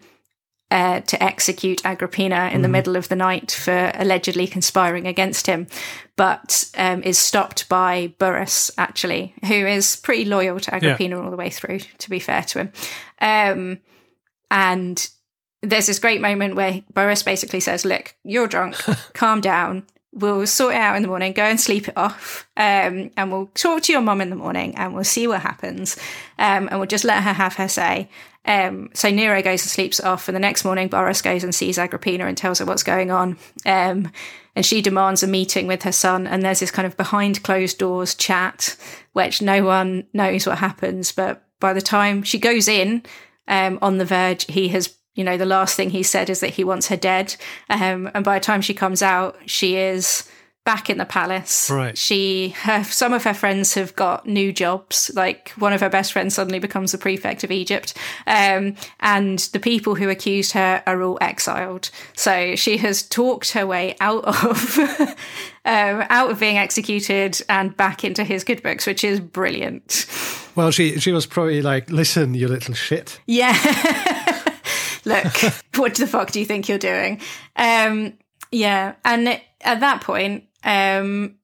[0.71, 2.62] uh, to execute Agrippina in mm.
[2.62, 5.67] the middle of the night for allegedly conspiring against him,
[6.17, 11.23] but um, is stopped by Burrus, actually, who is pretty loyal to Agrippina yeah.
[11.23, 12.73] all the way through, to be fair to him.
[13.21, 13.79] Um,
[14.51, 15.09] and
[15.62, 18.77] there's this great moment where Burrus basically says, Look, you're drunk,
[19.14, 19.87] calm down.
[20.12, 23.47] we'll sort it out in the morning, go and sleep it off, um, and we'll
[23.55, 25.97] talk to your mum in the morning and we'll see what happens.
[26.39, 28.09] Um, and we'll just let her have her say.
[28.47, 31.78] Um, so Nero goes and sleeps off, and the next morning Burrus goes and sees
[31.78, 33.36] Agrippina and tells her what's going on.
[33.64, 34.12] Um,
[34.55, 37.78] and she demands a meeting with her son, and there's this kind of behind closed
[37.78, 38.76] doors chat,
[39.12, 41.12] which no one knows what happens.
[41.12, 43.03] But by the time she goes in,
[43.49, 46.51] um, on the verge, he has you know, the last thing he said is that
[46.51, 47.34] he wants her dead.
[47.70, 50.30] Um, and by the time she comes out, she is
[50.67, 51.71] back in the palace.
[51.71, 51.97] Right.
[51.97, 55.11] She, her, some of her friends have got new jobs.
[55.14, 57.95] Like one of her best friends suddenly becomes the prefect of Egypt,
[58.27, 61.91] um, and the people who accused her are all exiled.
[62.14, 64.79] So she has talked her way out of.
[65.64, 70.07] um, out of being executed and back into his good books, which is brilliant.
[70.55, 73.53] Well, she she was probably like, "Listen, you little shit." Yeah.
[75.07, 75.35] look,
[75.77, 77.21] what the fuck do you think you're doing?
[77.57, 78.14] Um,
[78.51, 78.95] yeah.
[79.05, 81.37] And at that point, um,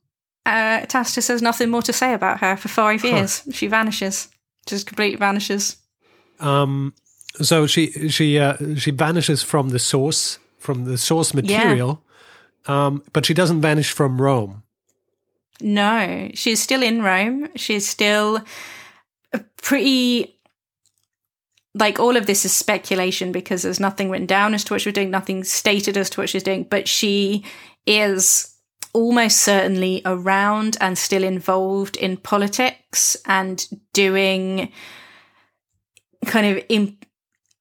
[0.45, 3.43] uh, Tacitus has nothing more to say about her for five years.
[3.45, 3.53] Huh.
[3.53, 4.29] She vanishes,
[4.67, 5.77] just completely vanishes.
[6.41, 6.93] Um,
[7.41, 12.03] so she she uh, she vanishes from the source from the source material,
[12.69, 12.87] yeah.
[12.87, 14.63] um, but she doesn't vanish from Rome.
[15.61, 17.49] No, she's still in Rome.
[17.55, 18.41] She's still
[19.63, 20.37] pretty
[21.75, 24.93] like all of this is speculation because there's nothing written down as to what she's
[24.93, 27.45] doing, nothing stated as to what she's doing, but she
[27.87, 28.52] is
[28.93, 34.71] almost certainly around and still involved in politics and doing
[36.27, 36.97] kind of in,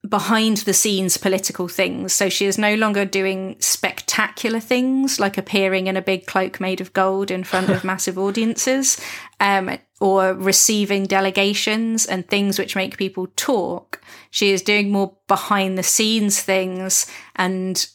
[0.08, 2.12] behind the scenes political things.
[2.12, 6.82] So she is no longer doing spectacular things like appearing in a big cloak made
[6.82, 9.00] of gold in front of massive audiences
[9.40, 14.02] um, or receiving delegations and things which make people talk.
[14.32, 17.06] She is doing more behind the scenes things
[17.36, 17.88] and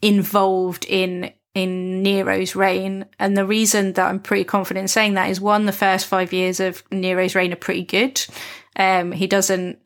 [0.00, 3.06] involved in in Nero's reign.
[3.18, 6.32] And the reason that I'm pretty confident in saying that is one, the first five
[6.32, 8.24] years of Nero's reign are pretty good.
[8.76, 9.78] Um, he doesn't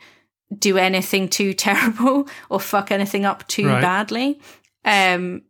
[0.57, 3.83] do anything too terrible or fuck anything up too right.
[3.83, 4.41] badly,
[4.85, 5.43] um,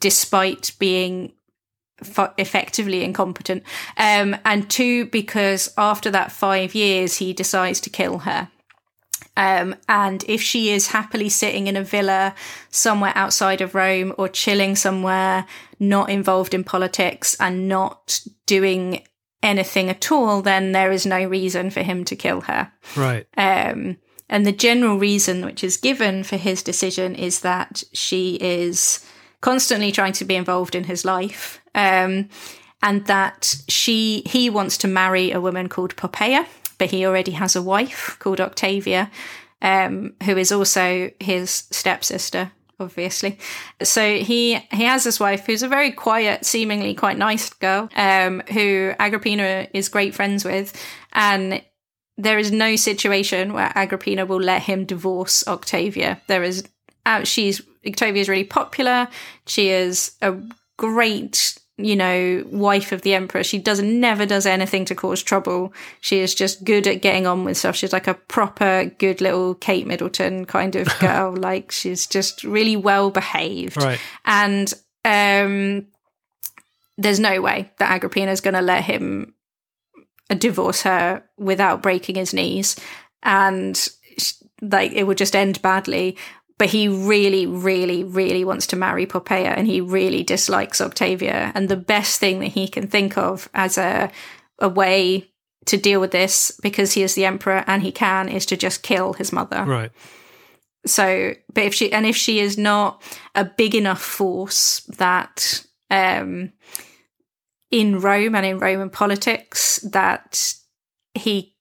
[0.00, 1.32] despite being
[2.38, 3.62] effectively incompetent.
[3.98, 8.48] Um, and two, because after that five years, he decides to kill her.
[9.36, 12.34] Um, and if she is happily sitting in a villa
[12.70, 15.46] somewhere outside of Rome or chilling somewhere,
[15.78, 19.02] not involved in politics and not doing
[19.42, 22.72] anything at all, then there is no reason for him to kill her.
[22.96, 23.26] Right.
[23.36, 23.96] Um,
[24.28, 29.04] and the general reason which is given for his decision is that she is
[29.40, 31.60] constantly trying to be involved in his life.
[31.74, 32.28] Um,
[32.82, 36.46] and that she he wants to marry a woman called Poppaea,
[36.80, 39.10] but he already has a wife called Octavia,
[39.60, 43.38] um, who is also his stepsister, obviously.
[43.82, 48.42] So he he has this wife who's a very quiet, seemingly quite nice girl, um,
[48.50, 50.72] who Agrippina is great friends with,
[51.12, 51.62] and
[52.16, 56.22] there is no situation where Agrippina will let him divorce Octavia.
[56.28, 56.64] There is,
[57.04, 59.06] uh, she's Octavia is really popular.
[59.46, 60.34] She is a
[60.78, 63.44] great, you know, wife of the emperor.
[63.44, 65.72] She does never does anything to cause trouble.
[66.00, 67.76] She is just good at getting on with stuff.
[67.76, 71.34] She's like a proper good little Kate Middleton kind of girl.
[71.36, 73.76] like she's just really well behaved.
[73.76, 74.00] Right.
[74.24, 74.72] And
[75.04, 75.86] um,
[76.98, 79.34] there's no way that Agrippina is going to let him
[80.36, 82.76] divorce her without breaking his knees
[83.22, 83.88] and
[84.62, 86.16] like it would just end badly
[86.60, 91.52] but he really really really wants to marry Poppaea and he really dislikes Octavia.
[91.54, 94.12] And the best thing that he can think of as a
[94.58, 95.32] a way
[95.64, 98.82] to deal with this because he is the emperor and he can is to just
[98.82, 99.64] kill his mother.
[99.64, 99.90] Right.
[100.84, 103.02] So but if she and if she is not
[103.34, 106.52] a big enough force that um
[107.70, 110.56] in Rome and in Roman politics that
[111.14, 111.56] he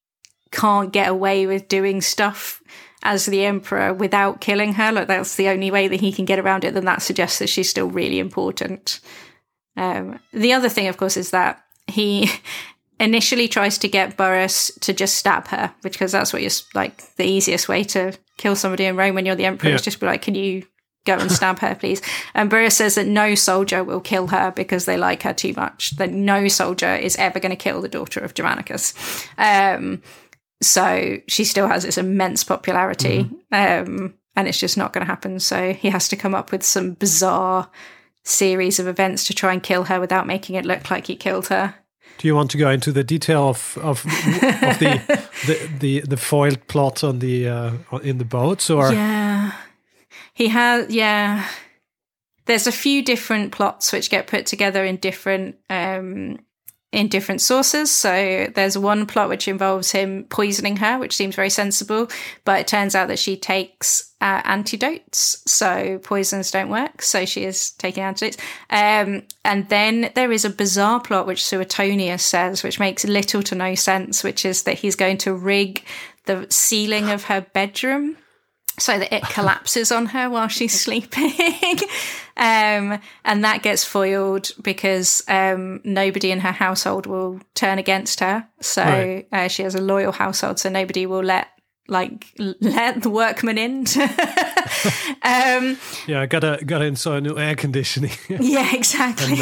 [0.52, 2.59] can't get away with doing stuff
[3.04, 4.91] as the emperor without killing her.
[4.91, 6.74] Like that's the only way that he can get around it.
[6.74, 9.00] Then that suggests that she's still really important.
[9.78, 12.30] Um, the other thing, of course, is that he
[13.00, 17.26] initially tries to get Burrus to just stab her, because that's what you're like the
[17.26, 19.76] easiest way to kill somebody in Rome when you're the emperor yeah.
[19.76, 20.64] is just be like, can you
[21.06, 22.02] go and stab her, please.
[22.34, 25.91] And Burrus says that no soldier will kill her because they like her too much.
[25.91, 28.93] That no soldier is ever going to kill the daughter of Germanicus.
[29.38, 30.02] Um,
[30.62, 33.91] so she still has this immense popularity, mm-hmm.
[33.91, 35.39] um, and it's just not going to happen.
[35.39, 37.70] So he has to come up with some bizarre
[38.24, 41.47] series of events to try and kill her without making it look like he killed
[41.47, 41.76] her.
[42.18, 45.01] Do you want to go into the detail of of, of the,
[45.47, 47.71] the, the the foiled plot on the uh,
[48.04, 49.54] in the boats or yeah
[50.39, 51.46] he has, yeah.
[52.46, 56.39] there's a few different plots which get put together in different um,
[56.91, 57.91] in different sources.
[57.91, 62.07] So there's one plot which involves him poisoning her, which seems very sensible,
[62.45, 67.01] but it turns out that she takes uh, antidotes, so poisons don't work.
[67.01, 68.37] So she is taking antidotes.
[68.70, 73.55] Um, and then there is a bizarre plot which Suetonius says, which makes little to
[73.55, 75.83] no sense, which is that he's going to rig
[76.25, 78.17] the ceiling of her bedroom
[78.80, 81.32] so that it collapses on her while she's sleeping.
[82.38, 88.47] um, and that gets foiled because um, nobody in her household will turn against her.
[88.62, 89.28] So right.
[89.32, 91.50] uh, she has a loyal household, so nobody will let
[91.88, 93.80] like let the workmen in.
[95.24, 95.78] um,
[96.08, 98.12] yeah, gotta gotta install new air conditioning.
[98.30, 99.42] yeah, exactly.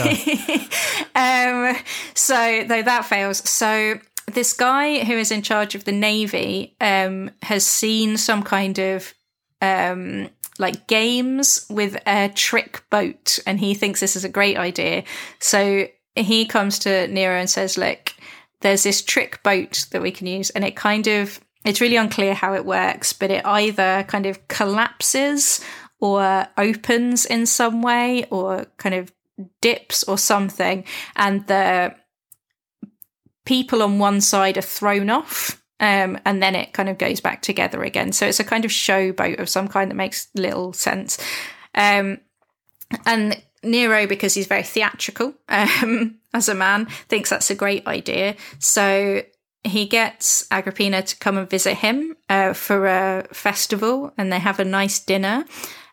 [1.16, 1.74] And, uh...
[1.74, 1.84] um,
[2.14, 7.32] so though that fails, so this guy who is in charge of the navy um,
[7.44, 9.14] has seen some kind of
[9.62, 10.30] um,
[10.60, 15.04] like games with a trick boat, and he thinks this is a great idea.
[15.40, 18.14] So he comes to Nero and says, "Look,
[18.62, 22.34] there's this trick boat that we can use, and it kind of it's really unclear
[22.34, 25.60] how it works, but it either kind of collapses
[26.00, 29.12] or opens in some way, or kind of
[29.62, 30.84] dips or something,
[31.16, 31.96] and the
[33.46, 37.42] people on one side are thrown off um, and then it kind of goes back
[37.42, 38.12] together again.
[38.12, 41.18] So it's a kind of showboat of some kind that makes little sense.
[41.76, 42.20] Um,
[43.06, 48.36] and Nero, because he's very theatrical um, as a man, thinks that's a great idea.
[48.60, 49.22] So
[49.64, 54.60] he gets Agrippina to come and visit him uh, for a festival, and they have
[54.60, 55.46] a nice dinner.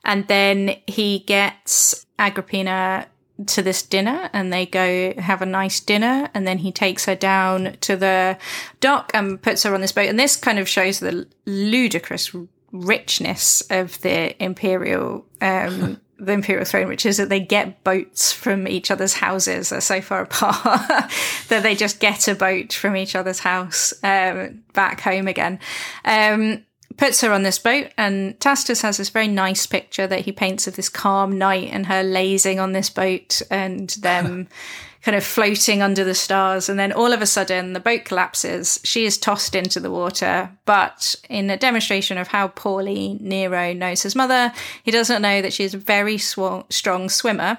[0.05, 3.07] And then he gets Agrippina
[3.47, 7.17] to this dinner and they go have a nice dinner and then he takes her
[7.17, 8.39] down to the
[8.81, 10.09] dock and puts her on this boat.
[10.09, 12.35] And this kind of shows the ludicrous
[12.71, 18.69] richness of the imperial um, the imperial throne which is that they get boats from
[18.69, 19.71] each other's houses.
[19.71, 21.11] They're so far apart
[21.49, 25.59] that they just get a boat from each other's house um, back home again.
[26.05, 26.65] Um,
[26.97, 30.67] puts her on this boat, and Tacitus has this very nice picture that he paints
[30.67, 34.49] of this calm night and her lazing on this boat and them
[35.03, 36.69] kind of floating under the stars.
[36.69, 38.81] And then all of a sudden, the boat collapses.
[38.85, 40.51] She is tossed into the water.
[40.65, 44.53] But in a demonstration of how poorly Nero knows his mother,
[44.83, 47.59] he doesn't know that she is a very sw- strong swimmer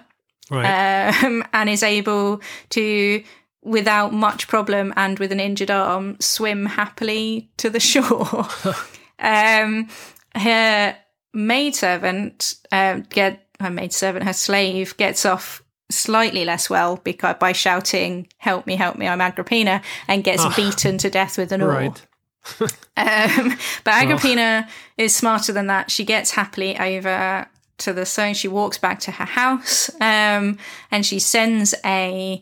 [0.49, 1.24] right.
[1.24, 3.24] um, and is able to
[3.62, 8.48] without much problem and with an injured arm, swim happily to the shore.
[9.19, 9.89] Um,
[10.35, 10.95] her
[11.33, 18.27] maidservant uh, get her maidservant, her slave, gets off slightly less well because by shouting
[18.37, 18.75] "Help me!
[18.75, 19.07] Help me!
[19.07, 21.71] I'm Agrippina!" and gets oh, beaten to death with an oar.
[21.71, 22.01] Right.
[22.61, 24.71] um, but Agrippina oh.
[24.97, 25.89] is smarter than that.
[25.89, 27.47] She gets happily over
[27.79, 28.33] to the stone.
[28.33, 30.57] She walks back to her house, um,
[30.91, 32.41] and she sends a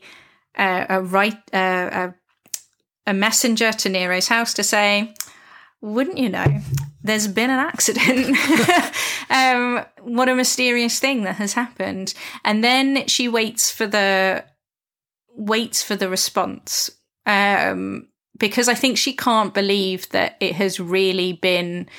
[0.57, 2.13] a, a right a,
[3.07, 5.13] a messenger to Nero's house to say,
[5.83, 6.61] wouldn't you know,
[7.03, 8.37] there's been an accident.
[9.29, 12.13] um, what a mysterious thing that has happened.
[12.45, 14.45] And then she waits for the
[15.35, 16.89] waits for the response.
[17.25, 18.07] Um,
[18.39, 21.89] because I think she can't believe that it has really been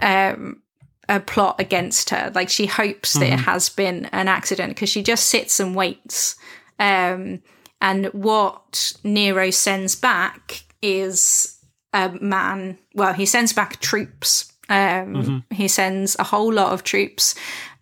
[0.00, 0.62] um,
[1.08, 2.30] a plot against her.
[2.34, 3.20] Like she hopes mm-hmm.
[3.20, 3.50] that it mm-hmm.
[3.50, 6.36] has been an accident because she just sits and waits.
[6.78, 7.42] Um,
[7.80, 11.55] and what Nero sends back is
[11.96, 14.52] a man, well, he sends back troops.
[14.68, 15.54] Um, mm-hmm.
[15.54, 17.34] He sends a whole lot of troops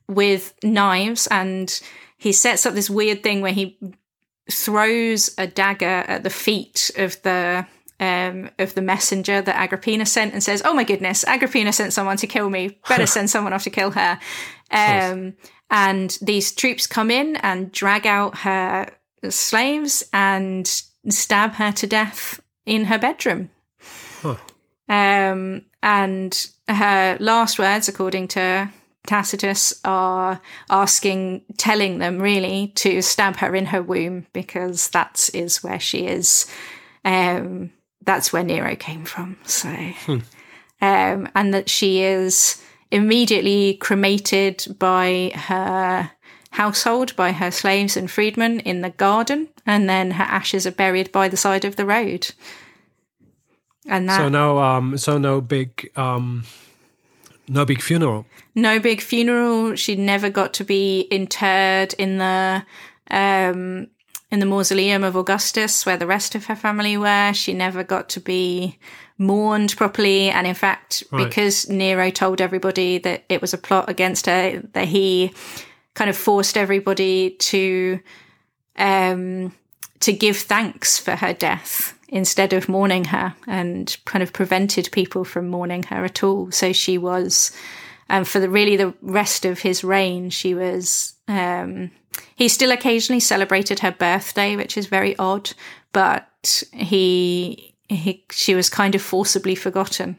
[0.08, 1.80] with knives and
[2.18, 3.78] he sets up this weird thing where he
[4.50, 7.66] throws a dagger at the feet of the
[8.00, 12.16] um, of the messenger that Agrippina sent and says, "Oh my goodness, Agrippina sent someone
[12.18, 12.78] to kill me.
[12.88, 14.18] Better send someone off to kill her."
[14.70, 15.34] Um,
[15.70, 18.90] and these troops come in and drag out her
[19.28, 20.66] slaves and
[21.08, 23.50] stab her to death in her bedroom.
[24.24, 24.36] Huh.
[24.88, 28.70] Um, and her last words, according to
[29.06, 30.40] Tacitus, are
[30.70, 36.06] asking, telling them really to stab her in her womb because that is where she
[36.06, 36.46] is.
[37.04, 37.70] Um,
[38.02, 39.36] that's where Nero came from.
[39.44, 40.18] So, hmm.
[40.80, 46.10] um, and that she is immediately cremated by her
[46.50, 51.10] household, by her slaves and freedmen in the garden, and then her ashes are buried
[51.12, 52.30] by the side of the road.
[53.86, 56.44] And that, so no, um, so no big, um,
[57.48, 58.26] no big funeral.
[58.54, 59.74] No big funeral.
[59.74, 62.64] She never got to be interred in the
[63.10, 63.88] um,
[64.30, 67.32] in the mausoleum of Augustus, where the rest of her family were.
[67.34, 68.78] She never got to be
[69.18, 71.24] mourned properly, and in fact, right.
[71.24, 75.32] because Nero told everybody that it was a plot against her, that he
[75.94, 78.00] kind of forced everybody to
[78.76, 79.52] um,
[80.00, 85.24] to give thanks for her death instead of mourning her, and kind of prevented people
[85.24, 86.48] from mourning her at all.
[86.52, 87.50] So she was,
[88.08, 91.14] um, for the really the rest of his reign, she was.
[91.26, 91.90] Um,
[92.36, 95.50] he still occasionally celebrated her birthday, which is very odd,
[95.92, 100.16] but he, he she was kind of forcibly forgotten,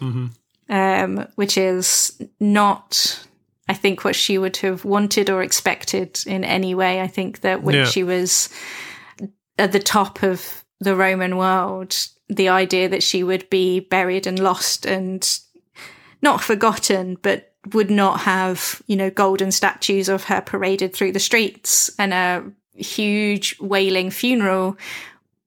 [0.00, 0.26] mm-hmm.
[0.72, 3.26] um, which is not
[3.68, 7.00] I think what she would have wanted or expected in any way.
[7.00, 7.84] I think that when yeah.
[7.86, 8.48] she was
[9.58, 11.96] at the top of the Roman world,
[12.28, 15.38] the idea that she would be buried and lost and
[16.22, 21.20] not forgotten, but would not have, you know, golden statues of her paraded through the
[21.20, 22.44] streets and a
[22.74, 24.76] huge wailing funeral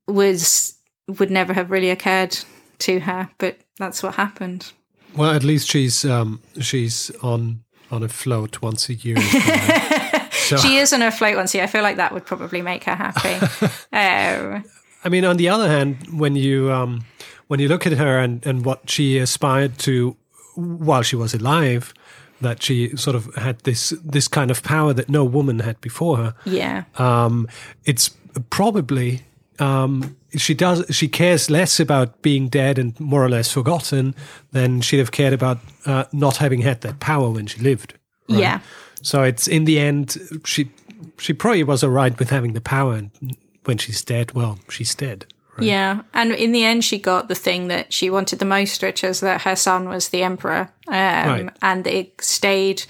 [0.07, 0.75] was
[1.07, 2.37] would never have really occurred
[2.79, 4.71] to her, but that's what happened.
[5.15, 9.19] Well, at least she's um, she's on on a float once a year.
[10.31, 10.57] so.
[10.57, 11.63] She is on a float once a year.
[11.63, 13.35] I feel like that would probably make her happy.
[13.93, 14.63] um,
[15.07, 17.05] I mean, on the other hand, when you um,
[17.47, 20.17] when you look at her and, and what she aspired to
[20.55, 21.93] while she was alive,
[22.41, 26.17] that she sort of had this this kind of power that no woman had before
[26.17, 26.35] her.
[26.43, 26.83] Yeah.
[26.97, 27.47] Um,
[27.85, 28.09] it's
[28.49, 29.21] probably
[29.59, 34.13] um, she does she cares less about being dead and more or less forgotten
[34.51, 37.93] than she'd have cared about uh, not having had that power when she lived.
[38.27, 38.39] Right?
[38.39, 38.59] Yeah.
[39.01, 40.69] So it's in the end she
[41.17, 43.37] she probably was alright with having the power, and
[43.67, 45.25] when she's dead, well, she's dead.
[45.57, 45.67] Right?
[45.67, 49.03] Yeah, and in the end, she got the thing that she wanted the most, which
[49.03, 51.49] is that her son was the emperor, um, right.
[51.61, 52.83] and it stayed.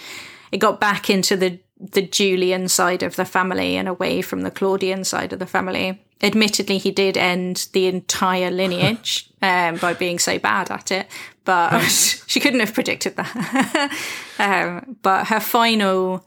[0.52, 4.52] It got back into the the Julian side of the family and away from the
[4.52, 6.02] Claudian side of the family.
[6.22, 11.08] Admittedly, he did end the entire lineage um, by being so bad at it,
[11.46, 11.80] but
[12.28, 13.92] she couldn't have predicted that.
[14.40, 16.26] um, but her final,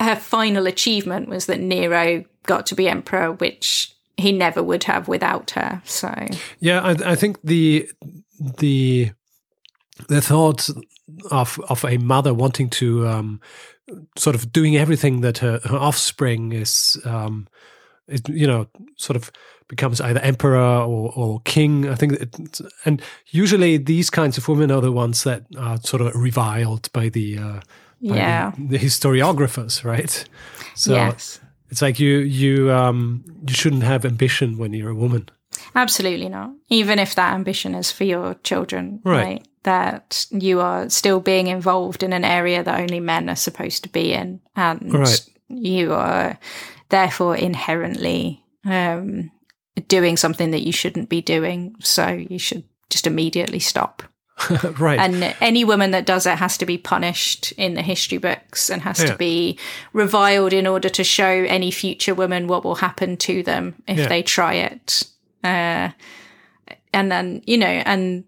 [0.00, 5.08] her final achievement was that Nero got to be emperor, which he never would have
[5.08, 5.82] without her.
[5.84, 6.12] So
[6.60, 7.90] yeah, I, I think the
[8.58, 9.10] the
[10.08, 10.68] the thought
[11.30, 13.40] of of a mother wanting to um,
[14.16, 17.48] sort of doing everything that her, her offspring is um,
[18.06, 18.66] it, you know,
[18.96, 19.30] sort of
[19.68, 21.88] becomes either emperor or, or king.
[21.88, 26.00] I think, it, and usually these kinds of women are the ones that are sort
[26.00, 27.60] of reviled by the uh,
[28.02, 30.24] by yeah the, the, historiographers, right?
[30.74, 31.40] So yes.
[31.70, 35.28] It's like you you um, you shouldn't have ambition when you're a woman.
[35.74, 36.52] Absolutely not.
[36.68, 39.24] Even if that ambition is for your children, right?
[39.24, 39.48] right?
[39.64, 43.88] That you are still being involved in an area that only men are supposed to
[43.88, 45.28] be in, and right.
[45.48, 46.38] you are
[46.88, 49.30] therefore inherently um,
[49.88, 51.74] doing something that you shouldn't be doing.
[51.80, 54.02] So you should just immediately stop.
[54.78, 54.98] right.
[54.98, 58.82] And any woman that does it has to be punished in the history books and
[58.82, 59.12] has yeah.
[59.12, 59.58] to be
[59.92, 64.08] reviled in order to show any future woman what will happen to them if yeah.
[64.08, 65.04] they try it.
[65.42, 65.90] Uh,
[66.92, 68.24] and then, you know, and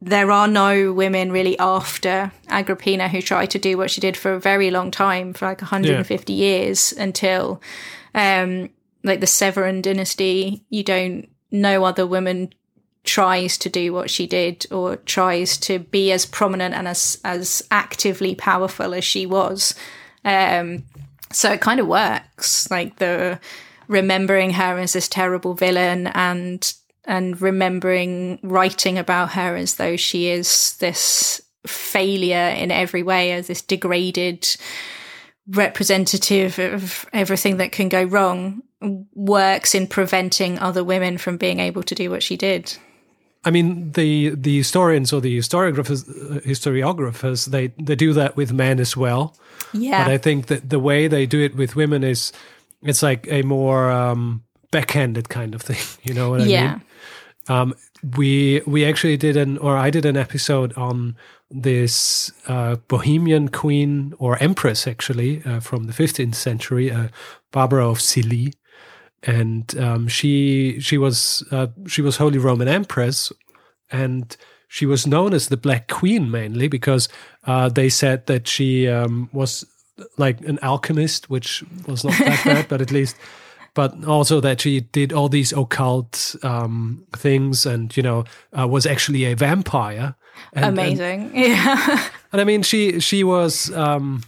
[0.00, 4.32] there are no women really after Agrippina who try to do what she did for
[4.32, 6.38] a very long time, for like 150 yeah.
[6.38, 7.60] years until
[8.14, 8.70] um,
[9.04, 10.64] like the Severan dynasty.
[10.70, 12.54] You don't, no other woman
[13.04, 17.62] tries to do what she did or tries to be as prominent and as, as
[17.70, 19.74] actively powerful as she was.
[20.24, 20.84] Um,
[21.32, 22.70] so it kind of works.
[22.70, 23.40] Like the
[23.88, 26.72] remembering her as this terrible villain and
[27.04, 33.48] and remembering writing about her as though she is this failure in every way, as
[33.48, 34.48] this degraded
[35.48, 38.62] representative of everything that can go wrong,
[39.14, 42.76] works in preventing other women from being able to do what she did.
[43.44, 48.52] I mean, the the historians or the historiographers, uh, historiographers, they they do that with
[48.52, 49.36] men as well.
[49.72, 52.32] Yeah, but I think that the way they do it with women is,
[52.82, 55.82] it's like a more um, backhanded kind of thing.
[56.02, 56.70] You know what I yeah.
[56.72, 56.82] mean?
[57.48, 57.74] Um,
[58.16, 61.16] we we actually did an or I did an episode on
[61.50, 67.08] this uh, Bohemian queen or empress actually uh, from the 15th century, uh,
[67.50, 68.54] Barbara of Cilly,
[69.22, 73.32] and um, she she was uh, she was Holy Roman Empress,
[73.90, 74.36] and
[74.68, 77.08] she was known as the Black Queen mainly because
[77.46, 79.64] uh, they said that she um, was
[80.18, 83.16] like an alchemist, which was not that bad, but at least
[83.74, 88.24] but also that she did all these occult um, things and you know
[88.58, 90.14] uh, was actually a vampire.
[90.52, 92.08] And, Amazing, and, yeah.
[92.32, 94.22] and I mean, she she was um,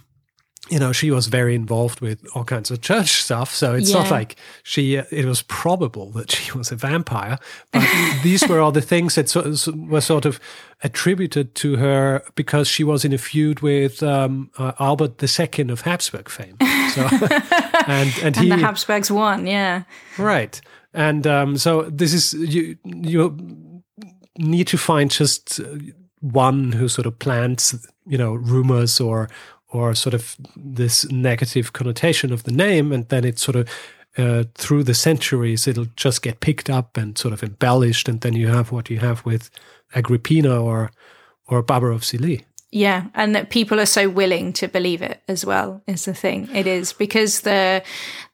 [0.69, 3.53] you know, she was very involved with all kinds of church stuff.
[3.53, 4.01] So it's yeah.
[4.01, 7.37] not like she, uh, it was probable that she was a vampire.
[7.71, 7.87] But
[8.23, 10.39] these were all the things that so, were sort of
[10.83, 15.81] attributed to her because she was in a feud with um, uh, Albert II of
[15.81, 16.57] Habsburg fame.
[16.93, 17.07] So,
[17.87, 19.83] and, and, he, and the Habsburgs won, yeah.
[20.17, 20.59] Right.
[20.93, 23.83] And um, so this is, you, you
[24.37, 25.65] need to find just uh,
[26.21, 29.29] one who sort of plants, you know, rumors or
[29.75, 33.69] or sort of this negative connotation of the name, and then it sort of
[34.17, 38.33] uh, through the centuries it'll just get picked up and sort of embellished, and then
[38.33, 39.49] you have what you have with
[39.93, 40.91] Agrippina or
[41.47, 42.43] or Barbara of Cilly.
[42.71, 46.49] Yeah, and that people are so willing to believe it as well is the thing.
[46.53, 47.83] It is because the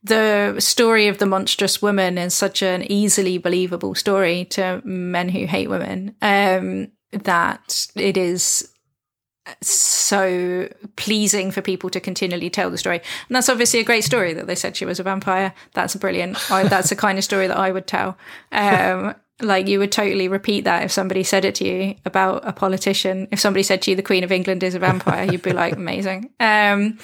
[0.03, 5.45] the story of the monstrous woman is such an easily believable story to men who
[5.45, 8.71] hate women um, that it is
[9.61, 12.97] so pleasing for people to continually tell the story.
[13.27, 15.53] And that's obviously a great story that they said she was a vampire.
[15.73, 16.51] That's a brilliant.
[16.51, 18.17] I, that's the kind of story that I would tell.
[18.51, 22.53] Um, like you would totally repeat that if somebody said it to you about a
[22.53, 23.27] politician.
[23.31, 25.75] If somebody said to you, the Queen of England is a vampire, you'd be like,
[25.75, 26.29] amazing.
[26.39, 26.99] Um,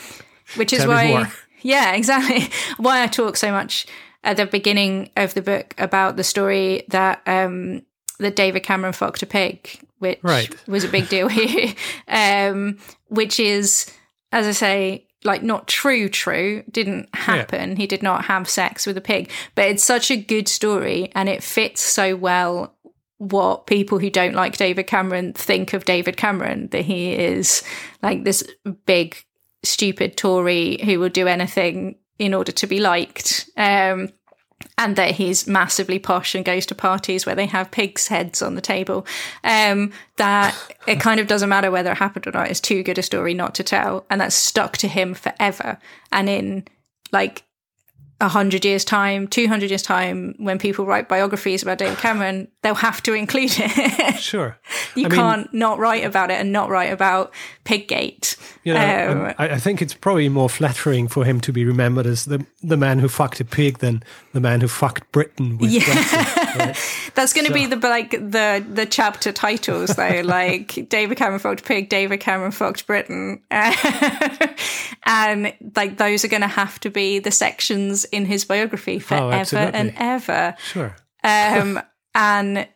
[0.56, 2.50] which is tell why, yeah, exactly.
[2.78, 3.88] Why I talk so much
[4.24, 7.82] at the beginning of the book about the story that, um,
[8.20, 10.56] that David Cameron fucked a pig which right.
[10.68, 11.74] was a big deal here.
[12.08, 12.78] um,
[13.08, 13.92] which is,
[14.32, 17.72] as I say, like not true, true, didn't happen.
[17.72, 17.76] Yeah.
[17.76, 21.28] He did not have sex with a pig, but it's such a good story and
[21.28, 22.76] it fits so well
[23.18, 27.64] what people who don't like David Cameron think of David Cameron that he is
[28.04, 28.44] like this
[28.86, 29.18] big,
[29.64, 33.50] stupid Tory who will do anything in order to be liked.
[33.58, 34.10] Um,
[34.78, 38.56] and that he's massively posh and goes to parties where they have pigs' heads on
[38.56, 39.06] the table.
[39.44, 40.56] Um, that
[40.88, 42.50] it kind of doesn't matter whether it happened or not.
[42.50, 45.78] It's too good a story not to tell, and that's stuck to him forever.
[46.12, 46.68] And in
[47.12, 47.44] like
[48.20, 52.48] a hundred years time, two hundred years time, when people write biographies about David Cameron,
[52.64, 54.16] they'll have to include it.
[54.20, 54.58] sure,
[54.96, 57.32] you I can't mean, not write about it and not write about
[57.64, 58.36] Piggate.
[58.64, 62.08] You know, um, I, I, think it's probably more flattering for him to be remembered
[62.08, 64.04] as the the man who fucked a pig than
[64.34, 65.82] the man who fucked Britain with yeah.
[65.82, 66.60] Brexit.
[66.60, 67.12] Right?
[67.16, 67.54] That's going to so.
[67.54, 72.52] be the like the the chapter titles though, like David Cameron fucked pig, David Cameron
[72.52, 73.44] fucked Britain,
[75.06, 79.00] and like those are going to have to be the sections in his biography oh,
[79.00, 80.56] forever oh, and ever.
[80.60, 80.96] Sure.
[81.24, 81.82] Um,
[82.16, 82.68] and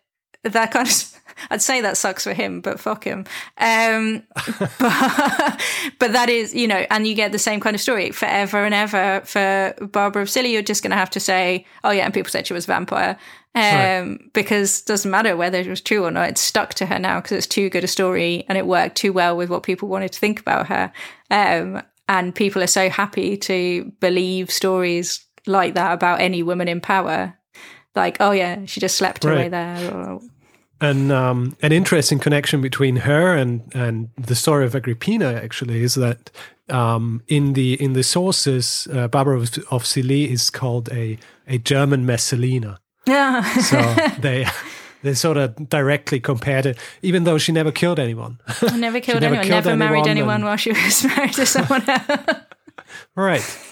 [0.44, 3.26] that kind of I'd say that sucks for him, but fuck him.
[3.58, 4.24] Um,
[4.80, 5.62] but,
[6.00, 8.74] but that is, you know, and you get the same kind of story forever and
[8.74, 9.22] ever.
[9.26, 12.30] For Barbara of Cilly, you're just going to have to say, oh, yeah, and people
[12.30, 13.18] said she was a vampire.
[13.54, 14.34] Um, right.
[14.34, 17.20] Because it doesn't matter whether it was true or not, it's stuck to her now
[17.20, 20.14] because it's too good a story and it worked too well with what people wanted
[20.14, 20.92] to think about her.
[21.30, 21.82] Um,
[22.12, 27.34] and people are so happy to believe stories like that about any woman in power.
[27.96, 29.34] Like, oh yeah, she just slept right.
[29.34, 30.20] away there.
[30.82, 35.96] And um, an interesting connection between her and and the story of Agrippina actually is
[35.96, 36.30] that
[36.70, 41.18] um, in the in the sources, uh, Barbara of, of Cilly is called a
[41.48, 42.80] a German Messalina.
[43.08, 43.42] Yeah.
[43.62, 43.78] so
[44.20, 44.46] they
[45.04, 48.40] they sort of directly compared it, even though she never killed anyone.
[48.76, 49.48] Never killed never anyone.
[49.48, 52.42] Killed never married anyone, while she was married to someone else.
[53.16, 53.58] right.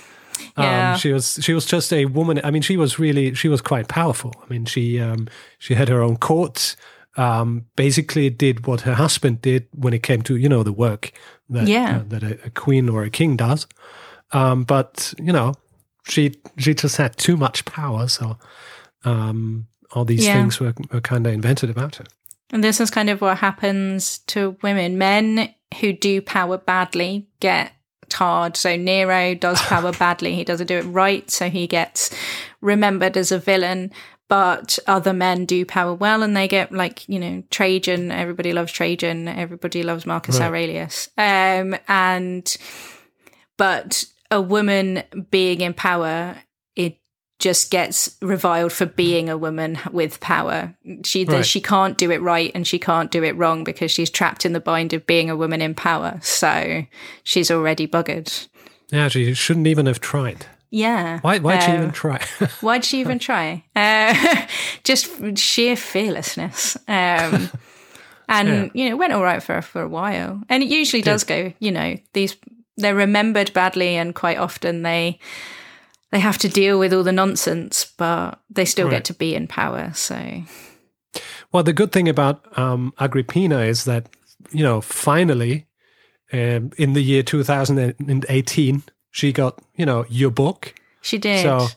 [0.57, 0.93] Yeah.
[0.93, 2.41] Um, she was she was just a woman.
[2.43, 4.33] I mean, she was really she was quite powerful.
[4.41, 5.27] I mean, she um,
[5.57, 6.75] she had her own court
[7.17, 11.11] um, basically did what her husband did when it came to you know the work
[11.49, 11.97] that yeah.
[11.97, 13.67] uh, that a, a, queen or a king does.
[14.31, 15.53] Um, but you know,
[16.07, 18.37] she she just had too much power, so
[19.05, 20.33] um, all these yeah.
[20.33, 22.05] things were, were kind of invented about her.
[22.51, 24.97] And this is kind of what happens to women.
[24.97, 27.73] Men who do power badly get
[28.09, 28.57] tarred.
[28.57, 30.35] So Nero does power badly.
[30.35, 31.29] He doesn't do it right.
[31.29, 32.13] So he gets
[32.61, 33.91] remembered as a villain
[34.29, 38.71] but other men do power well and they get like you know trajan everybody loves
[38.71, 40.45] trajan everybody loves marcus right.
[40.45, 42.57] aurelius um, and
[43.57, 46.45] but a woman being in power it
[47.39, 51.45] just gets reviled for being a woman with power she right.
[51.45, 54.53] she can't do it right and she can't do it wrong because she's trapped in
[54.53, 56.85] the bind of being a woman in power so
[57.23, 58.47] she's already buggered
[58.91, 61.19] yeah she shouldn't even have tried yeah.
[61.21, 62.23] Why, why'd she even uh, try?
[62.61, 63.63] why'd she even try?
[63.75, 64.45] Uh,
[64.83, 66.75] just sheer fearlessness.
[66.87, 67.49] Um,
[68.29, 68.69] and, yeah.
[68.73, 70.41] you know, went all right for her for a while.
[70.49, 72.35] And it usually does go, you know, these,
[72.77, 75.19] they're remembered badly and quite often they,
[76.11, 78.95] they have to deal with all the nonsense, but they still right.
[78.97, 79.91] get to be in power.
[79.93, 80.43] So,
[81.51, 84.09] well, the good thing about um, Agrippina is that,
[84.51, 85.67] you know, finally,
[86.31, 90.75] um, in the year 2018, she got you know your book.
[91.01, 91.41] She did.
[91.41, 91.67] So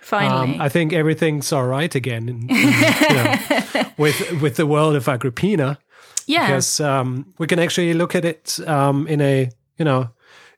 [0.00, 4.66] finally, um, I think everything's all right again in, in, you know, with with the
[4.66, 5.78] world of Agrippina.
[6.26, 10.10] yeah, because um, we can actually look at it um, in a you know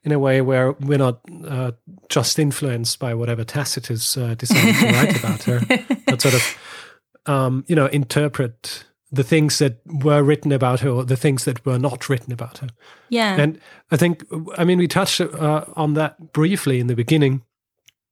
[0.04, 1.72] in a way where we're not uh,
[2.08, 5.60] just influenced by whatever Tacitus uh, decided to write about her,
[6.06, 6.58] but sort of
[7.26, 11.64] um, you know interpret the things that were written about her or the things that
[11.64, 12.68] were not written about her.
[13.08, 13.60] yeah, And
[13.90, 14.24] I think,
[14.58, 17.42] I mean, we touched uh, on that briefly in the beginning.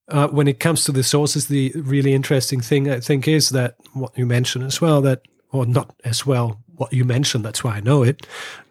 [0.09, 3.77] Uh, when it comes to the sources, the really interesting thing I think is that
[3.94, 7.77] what you mentioned as well, that, or not as well, what you mentioned, that's why
[7.77, 8.27] I know it,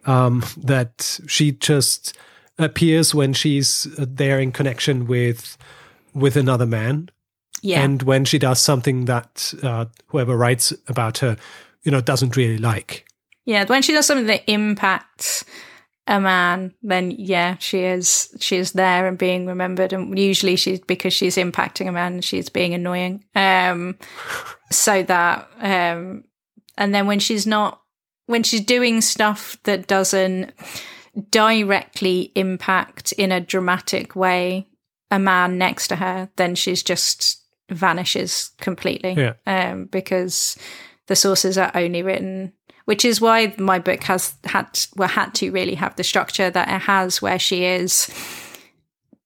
[0.06, 2.18] um, that she just
[2.64, 5.58] appears when she's uh, there in connection with
[6.14, 7.10] with another man
[7.62, 11.38] yeah, and when she does something that uh, whoever writes about her
[11.84, 13.06] you know doesn't really like
[13.46, 13.66] yeah.
[13.66, 15.44] When she does something that impacts
[16.08, 19.94] a man, then yeah, she is she is there and being remembered.
[19.94, 23.26] And usually she's because she's impacting a man, she's being annoying.
[23.36, 23.98] Um,
[24.70, 26.24] so that um,
[26.78, 27.82] and then when she's not
[28.28, 30.54] when she's doing stuff that doesn't
[31.30, 34.68] directly impact in a dramatic way
[35.10, 39.14] a man next to her, then she's just vanishes completely.
[39.14, 39.34] Yeah.
[39.46, 40.58] Um, because
[41.08, 42.54] the sources are only written
[42.86, 46.68] which is why my book has had well had to really have the structure that
[46.68, 48.10] it has where she is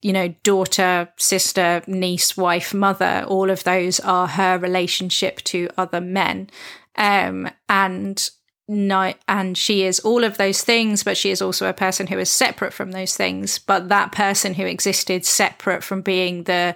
[0.01, 6.01] you know daughter sister niece wife mother all of those are her relationship to other
[6.01, 6.49] men
[6.97, 8.29] um and
[8.67, 12.17] no and she is all of those things but she is also a person who
[12.17, 13.59] is separate from those things.
[13.59, 16.75] But that person who existed separate from being the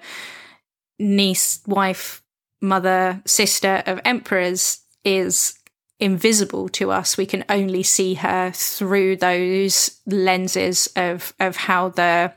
[0.99, 2.21] niece wife
[2.61, 5.57] mother sister of emperors is
[5.99, 7.17] invisible to us.
[7.17, 12.33] We can only see her through those lenses of of how the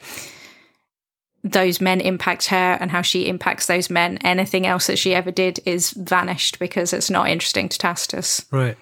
[1.45, 4.19] those men impact her and how she impacts those men.
[4.19, 8.77] Anything else that she ever did is vanished because it's not interesting to tacitus Right.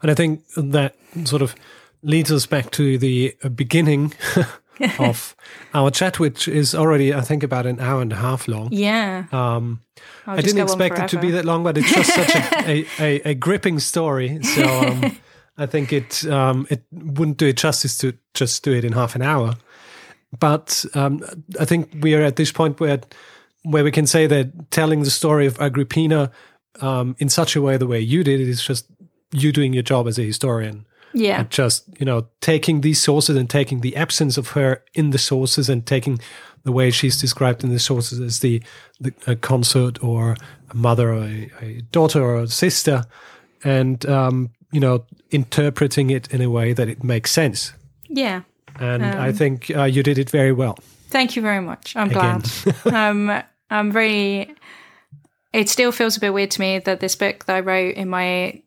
[0.00, 1.54] And I think that sort of
[2.02, 4.12] leads us back to the beginning
[4.98, 5.36] of
[5.74, 8.68] our chat, which is already, I think, about an hour and a half long.
[8.72, 9.80] yeah Um,
[10.26, 13.30] I didn't expect it to be that long, but it's just such a, a, a,
[13.30, 14.42] a gripping story.
[14.42, 15.16] So um,
[15.58, 19.14] I think it um, it wouldn't do it justice to just do it in half
[19.14, 19.54] an hour.
[20.38, 21.22] But um,
[21.60, 23.00] I think we are at this point where
[23.64, 26.30] where we can say that telling the story of Agrippina
[26.80, 28.86] um, in such a way, the way you did it, is just
[29.32, 30.84] you doing your job as a historian
[31.14, 35.10] yeah and just you know taking these sources and taking the absence of her in
[35.10, 36.20] the sources and taking
[36.64, 38.62] the way she's described in the sources as the,
[39.00, 40.36] the a consort or
[40.70, 43.04] a mother or a, a daughter or a sister
[43.64, 47.72] and um, you know interpreting it in a way that it makes sense
[48.08, 48.42] yeah
[48.78, 50.78] and Um, i think uh, you did it very well
[51.12, 51.94] Thank you very much.
[51.94, 52.42] I'm Again.
[52.82, 52.94] glad.
[52.94, 54.54] um, I'm very.
[55.52, 58.08] It still feels a bit weird to me that this book that I wrote in
[58.08, 58.62] my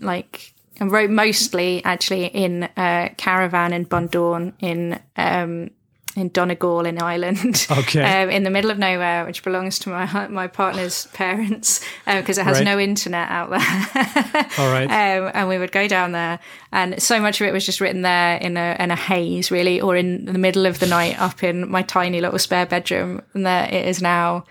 [0.00, 5.70] like I wrote mostly actually in a caravan in Bundoran in um,
[6.16, 7.66] in Donegal in Ireland.
[7.70, 8.02] Okay.
[8.22, 12.44] um, in the middle of nowhere, which belongs to my my partner's parents because it
[12.44, 12.64] has Right.
[12.64, 14.46] no internet out there.
[14.58, 16.38] all right um, and we would go down there,
[16.72, 19.80] and so much of it was just written there in a in a haze, really,
[19.80, 23.22] or in the middle of the night up in my tiny little spare bedroom.
[23.34, 24.44] And there it is now.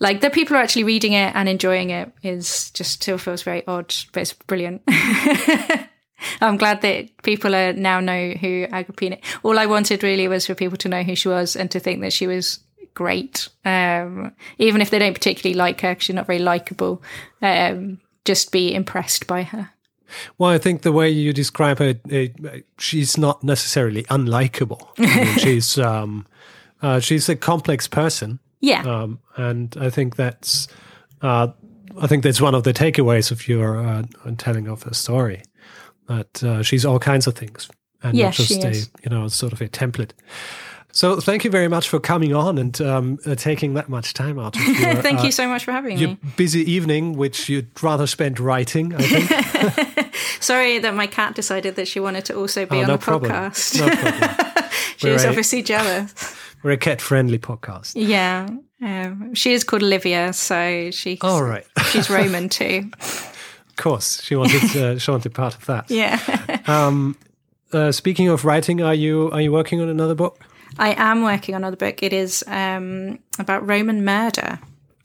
[0.00, 3.66] Like the people are actually reading it and enjoying it is just still feels very
[3.66, 4.82] odd, but it's brilliant.
[6.40, 9.18] I'm glad that people are now know who Agrippina.
[9.42, 12.00] All I wanted really was for people to know who she was and to think
[12.02, 12.60] that she was
[12.94, 17.02] great, um, even if they don't particularly like her because she's not very likable.
[17.42, 19.70] Um, just be impressed by her.
[20.38, 24.88] Well, I think the way you describe her, uh, she's not necessarily unlikable.
[24.98, 26.26] I mean, she's um,
[26.82, 30.68] uh, she's a complex person, Yeah, um, and I think that's
[31.22, 31.48] uh,
[32.00, 34.02] I think that's one of the takeaways of your uh,
[34.36, 35.42] telling of her story.
[36.08, 37.68] That uh, she's all kinds of things,
[38.02, 38.90] and Yes, not just a is.
[39.04, 40.10] you know sort of a template.
[40.90, 44.38] So thank you very much for coming on and um, uh, taking that much time
[44.38, 46.18] out of your, thank uh, you so much for having your me.
[46.36, 48.94] busy evening, which you'd rather spend writing.
[48.94, 50.14] I think.
[50.40, 52.98] Sorry that my cat decided that she wanted to also be Oh, on no the
[52.98, 53.30] problem.
[53.30, 53.78] podcast.
[53.78, 54.70] No problem.
[54.96, 55.28] she was Right.
[55.28, 56.14] obviously jealous.
[56.62, 57.92] We're a cat-friendly podcast.
[57.94, 58.48] Yeah,
[58.82, 61.64] um, she is called Olivia, so she All right.
[61.90, 62.90] she's Roman too.
[62.98, 65.90] Of course, she wanted uh, she wanted part of that.
[65.90, 66.18] Yeah,
[67.70, 70.40] Uh, speaking of writing, are you are you working on another book?
[70.78, 72.02] I am working on another book.
[72.02, 74.58] It is um, about Roman murder.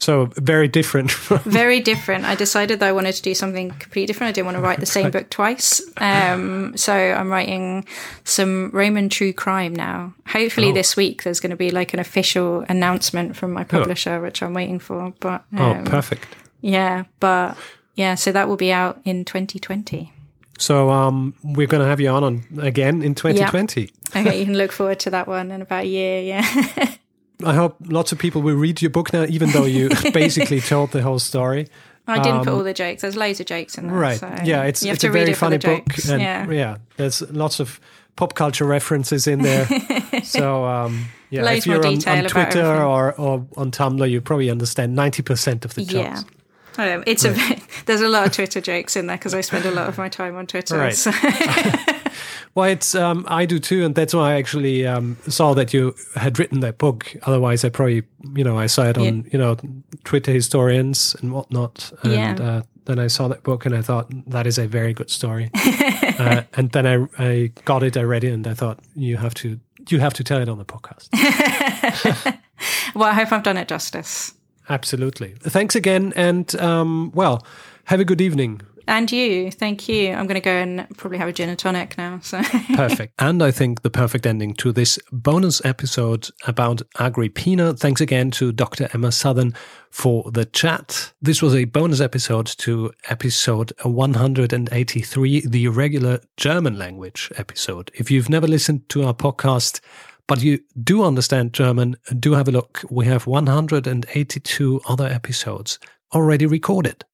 [0.03, 1.11] So very different.
[1.45, 2.25] very different.
[2.25, 4.27] I decided that I wanted to do something completely different.
[4.27, 5.81] I didn't want to write the same book twice.
[5.95, 7.85] Um, so I'm writing
[8.25, 10.13] some Roman true crime now.
[10.27, 10.73] Hopefully oh.
[10.73, 13.65] this week there's going to be like an official announcement from my oh.
[13.65, 14.23] publisher, oh.
[14.23, 15.13] which I'm waiting for.
[15.21, 16.27] But oh, um, oh, perfect.
[16.59, 17.57] Yeah, but
[17.95, 20.11] yeah, so that will be out in 2020.
[20.57, 23.81] So um, we're going to have you on, on again in 2020.
[23.81, 23.89] Yep.
[24.17, 26.21] okay, you can look forward to that one in about a year.
[26.21, 26.95] Yeah.
[27.45, 30.91] I hope lots of people will read your book now, even though you basically told
[30.91, 31.67] the whole story.
[32.05, 33.01] I didn't um, put all the jokes.
[33.01, 33.95] There's loads of jokes in there.
[33.95, 34.19] Right.
[34.19, 35.85] So yeah, it's, it's a very funny book.
[36.09, 36.49] And yeah.
[36.49, 37.79] yeah, there's lots of
[38.15, 39.67] pop culture references in there.
[40.23, 44.49] so um, yeah, loads if you're on, on, Twitter or, or on Tumblr, you probably
[44.49, 46.25] understand 90% of the jokes.
[46.77, 46.93] Yeah.
[46.95, 47.59] Um, it's right.
[47.59, 49.97] a there's a lot of Twitter jokes in there because I spend a lot of
[49.97, 50.77] my time on Twitter.
[50.77, 50.95] Right.
[50.95, 51.11] So.
[52.55, 55.95] Well, it's um, I do too, and that's why I actually um, saw that you
[56.15, 57.15] had written that book.
[57.23, 58.03] Otherwise, I probably
[58.35, 59.29] you know I saw it on yeah.
[59.31, 59.57] you know
[60.03, 62.45] Twitter historians and whatnot, and yeah.
[62.45, 65.49] uh, then I saw that book and I thought that is a very good story.
[65.55, 69.33] uh, and then I I got it, I read it, and I thought you have
[69.35, 69.59] to
[69.89, 71.09] you have to tell it on the podcast.
[72.95, 74.33] well, I hope I've done it justice.
[74.69, 75.33] Absolutely.
[75.39, 76.13] Thanks again.
[76.15, 77.45] And um, well,
[77.85, 78.61] have a good evening.
[78.87, 79.51] And you.
[79.51, 80.13] Thank you.
[80.13, 82.19] I'm going to go and probably have a gin and tonic now.
[82.21, 82.41] So
[82.75, 83.13] perfect.
[83.19, 87.73] And I think the perfect ending to this bonus episode about Agrippina.
[87.75, 88.89] Thanks again to Dr.
[88.93, 89.55] Emma Southon
[89.89, 91.13] for the chat.
[91.21, 97.91] This was a bonus episode to episode 183, the regular German language episode.
[97.93, 99.79] If you've never listened to our podcast,
[100.27, 102.83] but you do understand German, do have a look.
[102.89, 105.79] We have 182 other episodes
[106.13, 107.05] already recorded.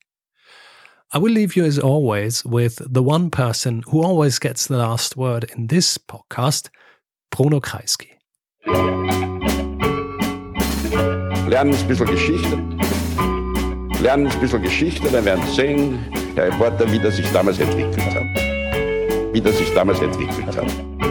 [1.12, 5.18] I will leave you as always with the one person who always gets the last
[5.18, 6.70] word in this podcast,
[7.32, 8.10] Bruno Kreisky.
[11.50, 12.58] Lernen ein bisschen Geschichte.
[14.04, 15.98] Lernen ein bisschen Geschichte, dann werden Sie sehen,
[16.36, 19.34] Herr Reporter, wie das sich damals entwickelt hat.
[19.34, 21.09] Wie das sich damals entwickelt hat.